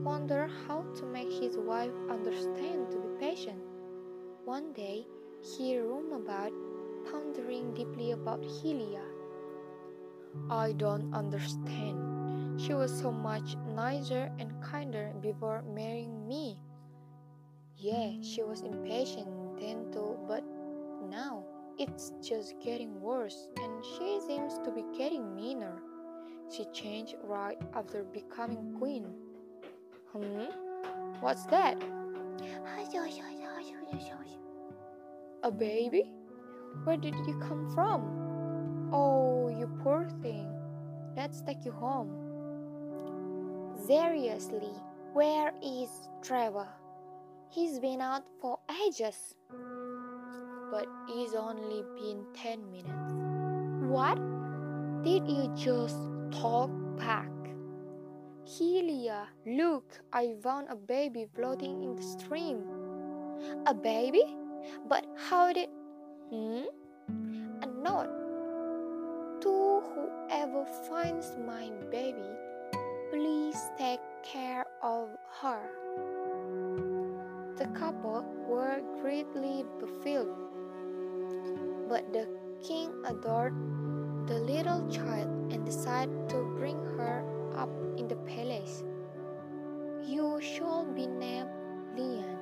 [0.02, 3.62] wondered how to make his wife understand to be patient.
[4.44, 5.06] One day,
[5.40, 6.52] he roamed about,
[7.10, 9.15] pondering deeply about Helia.
[10.50, 12.60] I don't understand.
[12.60, 16.58] She was so much nicer and kinder before marrying me.
[17.76, 19.28] Yeah, she was impatient
[19.60, 20.42] then too, but
[21.10, 21.44] now
[21.78, 25.76] it's just getting worse and she seems to be getting meaner.
[26.50, 29.06] She changed right after becoming queen.
[30.12, 30.44] Hmm?
[31.20, 31.82] What's that?
[35.42, 36.10] A baby?
[36.84, 38.90] Where did you come from?
[38.92, 40.25] Oh, you poor thing.
[41.26, 42.08] Let's take you home.
[43.84, 44.70] Seriously,
[45.12, 45.88] where is
[46.22, 46.68] Trevor?
[47.50, 49.34] He's been out for ages.
[50.70, 53.90] But it's only been 10 minutes.
[53.90, 54.20] What?
[55.02, 55.98] Did you just
[56.30, 57.32] talk back?
[58.46, 62.62] Helia, look, I found a baby floating in the stream.
[63.66, 64.22] A baby?
[64.88, 65.70] But how did.
[66.30, 66.66] Hmm?
[67.62, 68.25] A note.
[70.28, 72.26] Whoever finds my baby,
[73.12, 75.08] please take care of
[75.40, 75.62] her.
[77.54, 80.34] The couple were greatly baffled,
[81.88, 82.26] but the
[82.60, 83.54] king adored
[84.26, 87.22] the little child and decided to bring her
[87.54, 88.82] up in the palace.
[90.02, 91.50] You shall be named
[91.94, 92.38] Lian.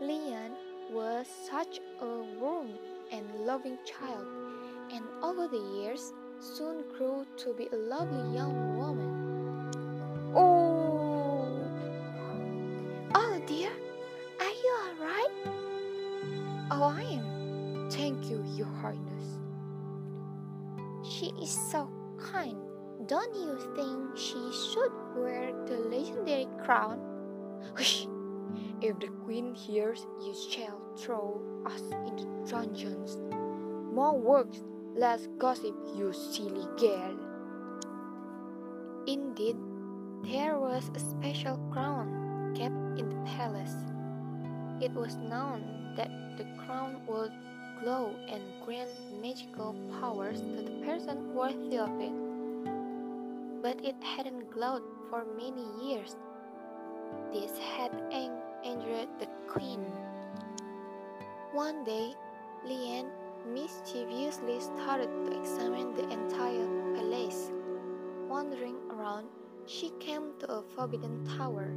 [0.00, 0.52] Lian
[0.92, 2.78] was such a warm
[3.10, 4.43] and loving child,
[4.92, 9.70] and over the years soon grew to be a lovely young woman.
[10.34, 11.48] Oh,
[13.14, 13.70] oh dear,
[14.40, 15.32] are you alright?
[16.70, 17.88] Oh, I am.
[17.90, 19.38] Thank you, Your Highness.
[21.02, 21.88] She is so
[22.18, 22.56] kind.
[23.06, 27.00] Don't you think she should wear the legendary crown?
[28.80, 33.18] If the queen hears, you shall throw us into dungeons.
[33.94, 34.62] More works,
[34.94, 37.18] less gossip, you silly girl.
[39.06, 39.56] Indeed,
[40.22, 43.74] there was a special crown kept in the palace.
[44.80, 47.32] It was known that the crown would
[47.82, 48.90] glow and grant
[49.20, 52.14] magical powers to the person worthy of it.
[53.62, 56.14] But it hadn't glowed for many years.
[57.32, 59.84] This had angered the queen.
[61.52, 62.14] One day,
[62.64, 63.10] Lian
[63.46, 67.50] mischievously started to examine the entire palace.
[68.28, 69.26] Wandering around,
[69.66, 71.72] she came to a forbidden tower.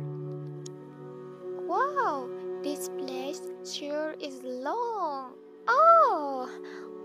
[1.68, 2.30] Wow,
[2.64, 5.34] this place sure is long.
[5.68, 6.49] Oh,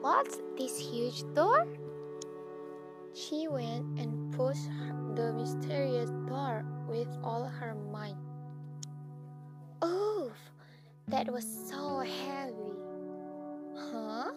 [0.01, 1.66] what's this huge door?
[3.14, 4.70] She went and pushed
[5.14, 8.16] the mysterious door with all her might.
[9.84, 10.32] Oof,
[11.09, 12.72] that was so heavy.
[13.76, 14.30] Huh?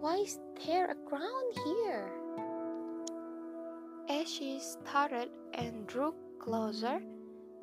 [0.00, 2.10] Why is there a ground here?
[4.08, 7.00] As she started and drew closer,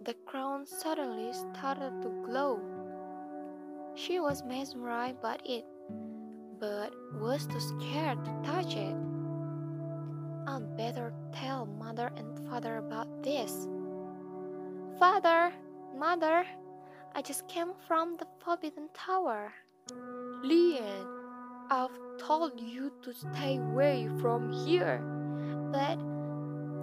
[0.04, 2.60] the crown suddenly started to glow.
[3.96, 5.66] She was mesmerized by it,
[6.60, 8.96] but was too scared to touch it.
[10.48, 13.68] I'd better tell mother and father about this.
[15.00, 15.54] Father,
[15.96, 16.46] mother,
[17.16, 19.54] I just came from the Forbidden Tower.
[20.44, 21.23] Lian,
[21.70, 25.02] I've told you to stay away from here,
[25.72, 25.98] but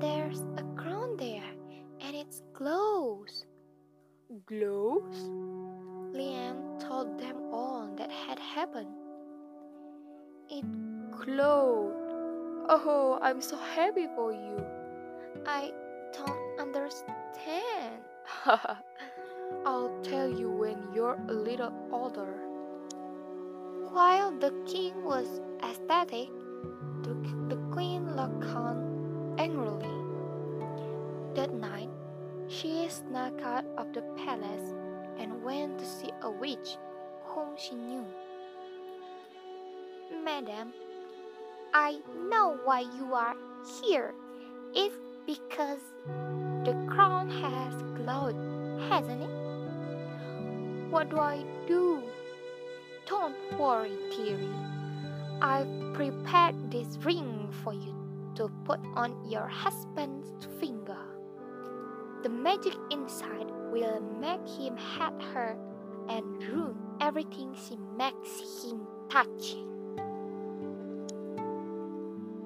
[0.01, 1.51] there's a crown there
[2.01, 3.47] and it glows.
[4.47, 5.31] Glows?
[6.13, 8.89] Lian told them all that had happened.
[10.49, 10.65] It
[11.11, 11.93] glowed.
[12.69, 14.65] Oh, I'm so happy for you.
[15.47, 15.73] I
[16.13, 18.03] don't understand.
[19.67, 22.50] I'll tell you when you're a little older.
[23.93, 26.29] While the king was ecstatic,
[27.03, 27.13] the,
[27.49, 29.91] the queen looked on angrily.
[31.35, 31.91] That night,
[32.47, 34.75] she snuck out of the palace
[35.19, 36.77] and went to see a witch
[37.25, 38.07] whom she knew.
[40.23, 40.73] Madam,
[41.75, 41.99] I
[42.29, 43.35] know why you are
[43.83, 44.15] here.
[44.73, 44.95] It's
[45.27, 45.81] because
[46.65, 48.37] the crown has glowed,
[48.89, 50.91] hasn't it?
[50.91, 52.05] What do I do?
[53.11, 54.55] Don't worry, dearie.
[55.43, 57.93] I've prepared this ring for you
[58.37, 60.97] to put on your husband's finger.
[62.23, 65.59] The magic inside will make him hate her
[66.09, 69.57] and ruin everything she makes him touch.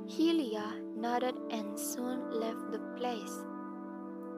[0.09, 3.37] Helia nodded and soon left the place.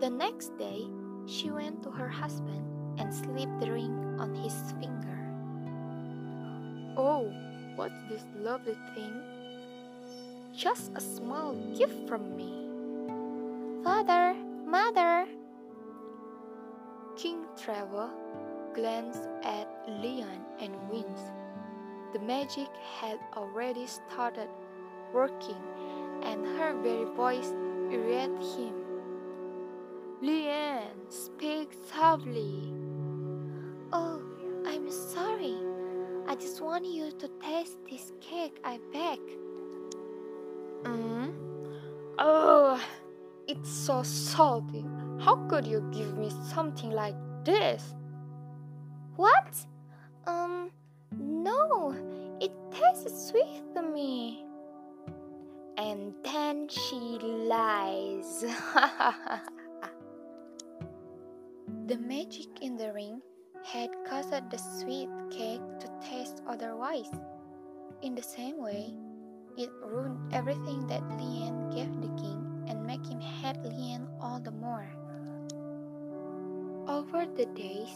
[0.00, 0.88] The next day,
[1.26, 2.66] she went to her husband
[2.98, 5.15] and slipped the ring on his finger.
[6.98, 7.31] Oh,
[7.74, 9.20] what's this lovely thing?
[10.56, 12.68] Just a small gift from me.
[13.85, 15.27] Father, mother.
[17.16, 18.09] King Trevor
[18.74, 19.68] glanced at
[20.01, 21.32] Lian and winced.
[22.14, 22.68] The magic
[22.98, 24.48] had already started
[25.12, 25.60] working,
[26.23, 27.52] and her very voice
[27.93, 28.74] irritated him.
[30.23, 32.75] Lian, speak softly.
[36.36, 39.30] I just want you to taste this cake I baked.
[40.82, 41.32] Mm?
[42.18, 42.78] Oh,
[43.48, 44.84] it's so salty.
[45.18, 47.94] How could you give me something like this?
[49.14, 49.56] What?
[50.26, 50.72] Um,
[51.18, 51.96] no,
[52.38, 54.44] it tastes sweet to me.
[55.78, 58.40] And then she lies.
[61.86, 63.22] the magic in the ring
[63.72, 67.10] had caused the sweet cake to taste otherwise.
[68.01, 68.94] In the same way,
[69.59, 74.52] it ruined everything that Lian gave the king and made him hate Lian all the
[74.52, 74.86] more.
[76.86, 77.90] Over the days,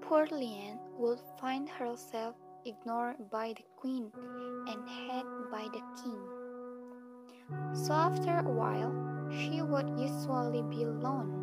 [0.00, 4.12] poor Lian would find herself ignored by the queen
[4.68, 6.20] and hated by the king.
[7.74, 8.94] So after a while,
[9.32, 11.39] she would usually be alone.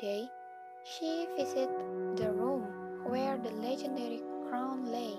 [0.00, 0.30] Day,
[0.82, 1.68] she visited
[2.16, 2.64] the room
[3.04, 5.12] where the legendary crown lay.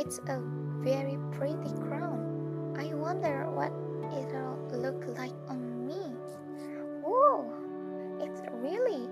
[0.00, 0.40] It's a
[0.80, 2.74] very pretty crown.
[2.78, 3.70] I wonder what
[4.16, 6.16] it'll look like on me.
[7.04, 7.44] Whoa,
[8.18, 9.06] it's really,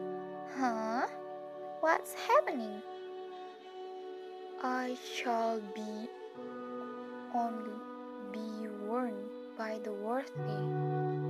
[0.56, 1.06] huh?
[1.80, 2.80] What's happening?
[4.62, 6.08] I shall be
[7.34, 7.76] only
[8.32, 9.14] be worn
[9.58, 11.29] by the worthy.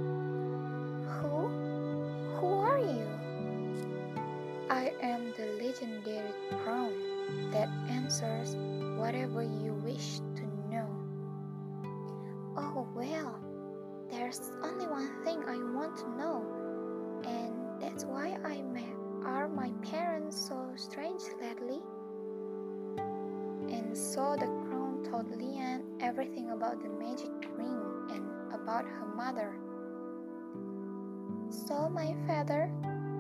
[4.81, 6.33] I am the legendary
[6.65, 6.95] crown
[7.53, 8.57] that answers
[8.99, 10.43] whatever you wish to
[10.73, 10.89] know.
[12.57, 13.39] Oh well,
[14.11, 16.41] there's only one thing I want to know,
[17.27, 18.97] and that's why I met.
[19.23, 21.83] Are my parents so strange lately?
[23.69, 27.83] And so the crown told Lian everything about the magic ring
[28.13, 28.25] and
[28.55, 29.53] about her mother.
[31.51, 32.73] So my father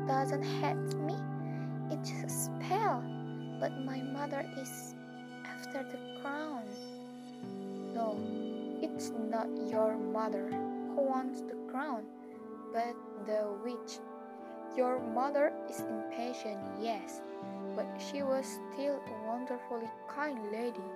[0.08, 1.16] doesn't hate me.
[1.90, 3.02] It's a spell,
[3.58, 4.94] but my mother is
[5.44, 6.62] after the crown.
[7.92, 8.16] No,
[8.80, 10.48] it's not your mother
[10.94, 12.04] who wants the crown,
[12.72, 12.94] but
[13.26, 13.98] the witch.
[14.76, 17.20] Your mother is impatient, yes,
[17.74, 20.86] but she was still a wonderfully kind lady.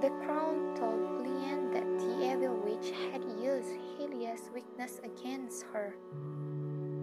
[0.00, 3.68] The crown told Lian that the evil witch had used
[3.98, 5.94] Helia's weakness against her.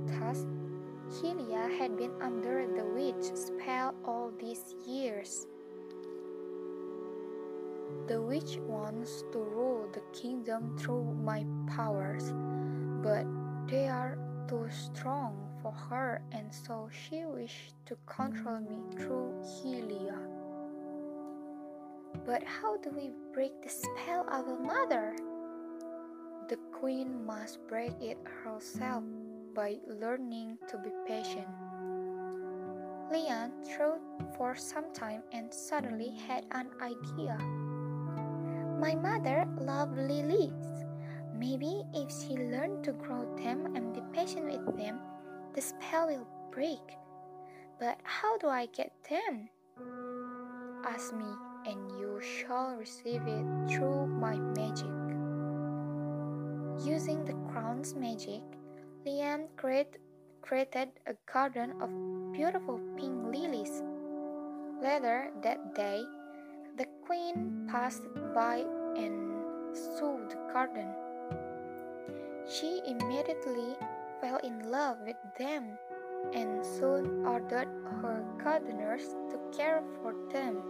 [0.07, 0.45] Thus,
[1.13, 5.45] Helia had been under the witch spell all these years.
[8.07, 12.33] The witch wants to rule the kingdom through my powers,
[13.03, 13.27] but
[13.67, 14.17] they are
[14.47, 20.17] too strong for her, and so she wished to control me through Helia.
[22.25, 25.15] But how do we break the spell of a mother?
[26.49, 29.03] The queen must break it herself
[29.53, 31.47] by learning to be patient.
[33.11, 34.01] Lian thought
[34.35, 37.37] for some time and suddenly had an idea.
[38.79, 40.85] My mother loved lilies.
[41.37, 44.99] Maybe if she learned to grow them and be patient with them,
[45.53, 46.97] the spell will break.
[47.79, 49.49] But how do I get them?
[50.85, 51.29] Ask me,
[51.65, 54.89] and you shall receive it through my magic.
[56.85, 58.41] Using the crown's magic,
[59.05, 59.97] Lian create,
[60.41, 61.89] created a garden of
[62.31, 63.83] beautiful pink lilies.
[64.81, 66.03] Later that day,
[66.77, 68.03] the queen passed
[68.33, 68.63] by
[68.95, 69.43] and
[69.75, 70.87] saw the garden.
[72.47, 73.75] She immediately
[74.21, 75.77] fell in love with them
[76.33, 77.67] and soon ordered
[78.01, 80.63] her gardeners to care for them.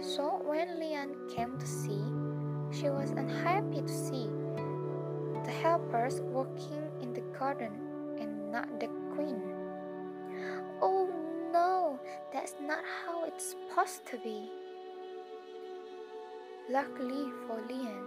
[0.00, 2.02] So when Lian came to see,
[2.72, 4.30] she was unhappy to see
[5.44, 6.83] the helpers working
[7.38, 7.72] garden
[8.20, 9.42] and not the queen.
[10.80, 11.08] Oh
[11.52, 11.98] no,
[12.32, 14.50] that's not how it's supposed to be.
[16.70, 18.04] Luckily for Lian,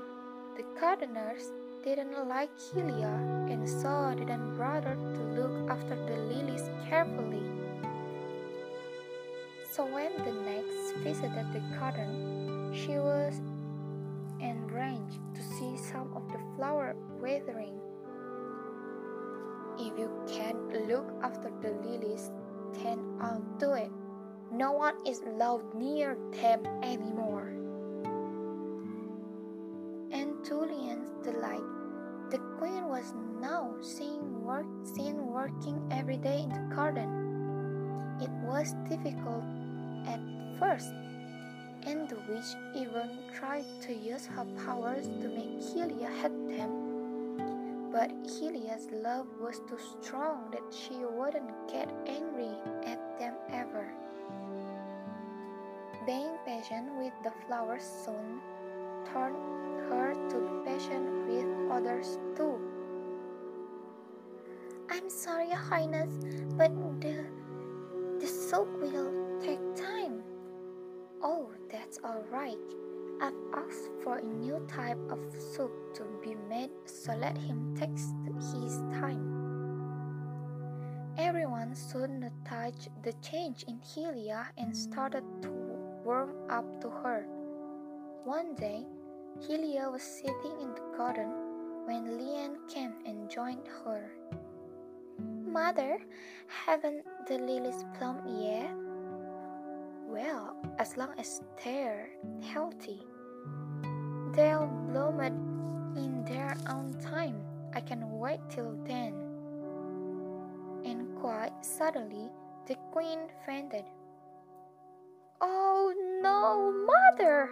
[0.57, 1.51] the gardeners
[1.83, 3.15] didn't like Helia
[3.51, 7.43] and so didn't bother to look after the lilies carefully.
[9.71, 13.39] So when the next visited the garden, she was
[14.41, 17.79] enraged to see some of the flower withering.
[19.79, 22.31] If you can't look after the lilies,
[22.83, 23.91] then I'll do it.
[24.51, 27.53] No one is allowed near them anymore.
[30.11, 31.61] And to Lian's delight,
[32.31, 37.07] the queen was now seen, work, seen working every day in the garden.
[38.19, 39.43] It was difficult
[40.07, 40.19] at
[40.57, 40.89] first,
[41.85, 46.86] and the witch even tried to use her powers to make Helia hate them.
[47.97, 52.53] But Helia's love was too strong that she wouldn't get angry
[52.85, 53.89] at them ever.
[56.05, 58.39] Being patient with the flowers soon
[59.03, 59.33] taught
[59.89, 62.61] her to be patient with others too.
[64.91, 66.13] I'm sorry, Your Highness,
[66.53, 66.69] but
[67.01, 67.25] the,
[68.19, 70.21] the soup will take time.
[71.23, 72.61] Oh, that's all right.
[73.19, 77.97] I've asked for a new type of soup to be made, so let him take
[77.97, 79.25] his time.
[81.17, 85.49] Everyone soon noticed the change in Helia and started to
[86.05, 87.25] warm up to her.
[88.23, 88.85] One day,
[89.41, 91.33] Helia was sitting in the garden
[91.85, 94.11] when Lian came and joined her.
[95.45, 95.97] Mother,
[96.47, 98.86] haven't the lilies bloomed yet?
[100.17, 102.09] Well, as long as they're
[102.41, 103.05] healthy,
[104.33, 105.33] they'll bloom it
[105.95, 107.45] in their own time.
[107.75, 109.13] I can wait till then.
[110.83, 112.31] And quite suddenly,
[112.65, 113.85] the queen fainted.
[115.39, 117.51] Oh no, mother!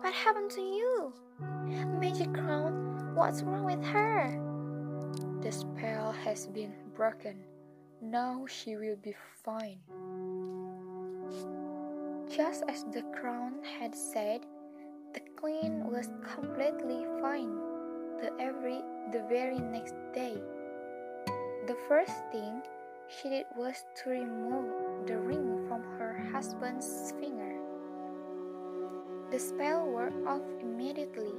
[0.00, 1.12] What happened to you?
[2.00, 4.40] Magic Crown, what's wrong with her?
[5.42, 7.44] The spell has been broken.
[8.00, 9.14] Now she will be
[9.44, 9.80] fine.
[12.30, 14.46] Just as the crown had said,
[15.14, 17.50] the queen was completely fine
[18.22, 18.78] the every
[19.10, 20.38] the very next day.
[21.66, 22.62] The first thing
[23.08, 27.58] she did was to remove the ring from her husband's finger.
[29.32, 31.34] The spell wore off immediately,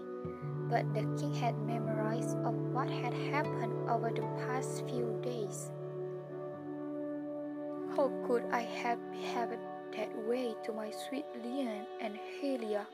[0.68, 5.72] but the king had memorized of what had happened over the past few days.
[7.96, 12.86] How could I have behaved that way to my sweet Lian and Helia.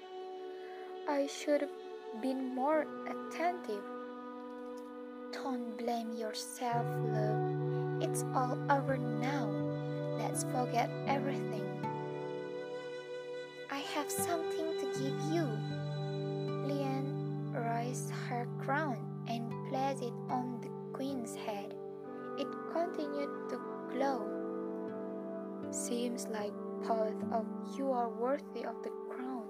[1.07, 3.84] I should have been more attentive.
[5.32, 8.02] Don't blame yourself, love.
[8.02, 9.48] It's all over now.
[10.18, 11.65] Let's forget everything.
[13.69, 15.48] I have something to give you.
[16.65, 18.98] Lian raised her crown
[19.28, 21.76] and placed it on the queen's head.
[22.38, 23.60] It continued to
[23.91, 24.26] glow.
[25.72, 26.53] Seems like
[26.85, 27.45] both of
[27.77, 29.43] you are worthy of the crown.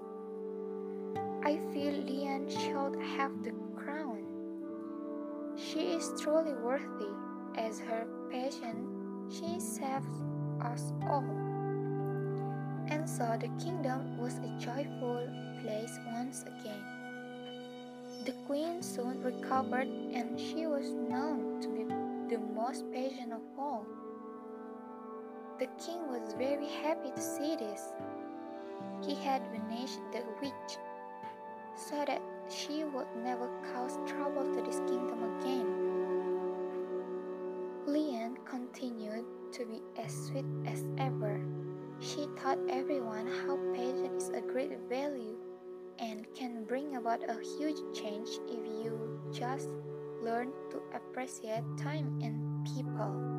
[1.44, 4.24] I feel Lian should have the crown.
[5.56, 7.12] She is truly worthy.
[7.56, 8.86] As her patient,
[9.30, 10.22] she saves
[10.60, 11.24] us all.
[12.88, 15.28] And so the kingdom was a joyful
[15.62, 16.84] place once again.
[18.24, 21.84] The queen soon recovered, and she was known to be
[22.34, 23.86] the most patient of all.
[25.58, 27.92] The king was very happy to see this.
[29.02, 30.78] He had banished the witch
[31.74, 35.66] so that she would never cause trouble to this kingdom again.
[37.88, 41.40] Lian continued to be as sweet as ever.
[41.98, 45.34] She taught everyone how patience is a great value
[45.98, 49.70] and can bring about a huge change if you just
[50.22, 53.37] learn to appreciate time and people.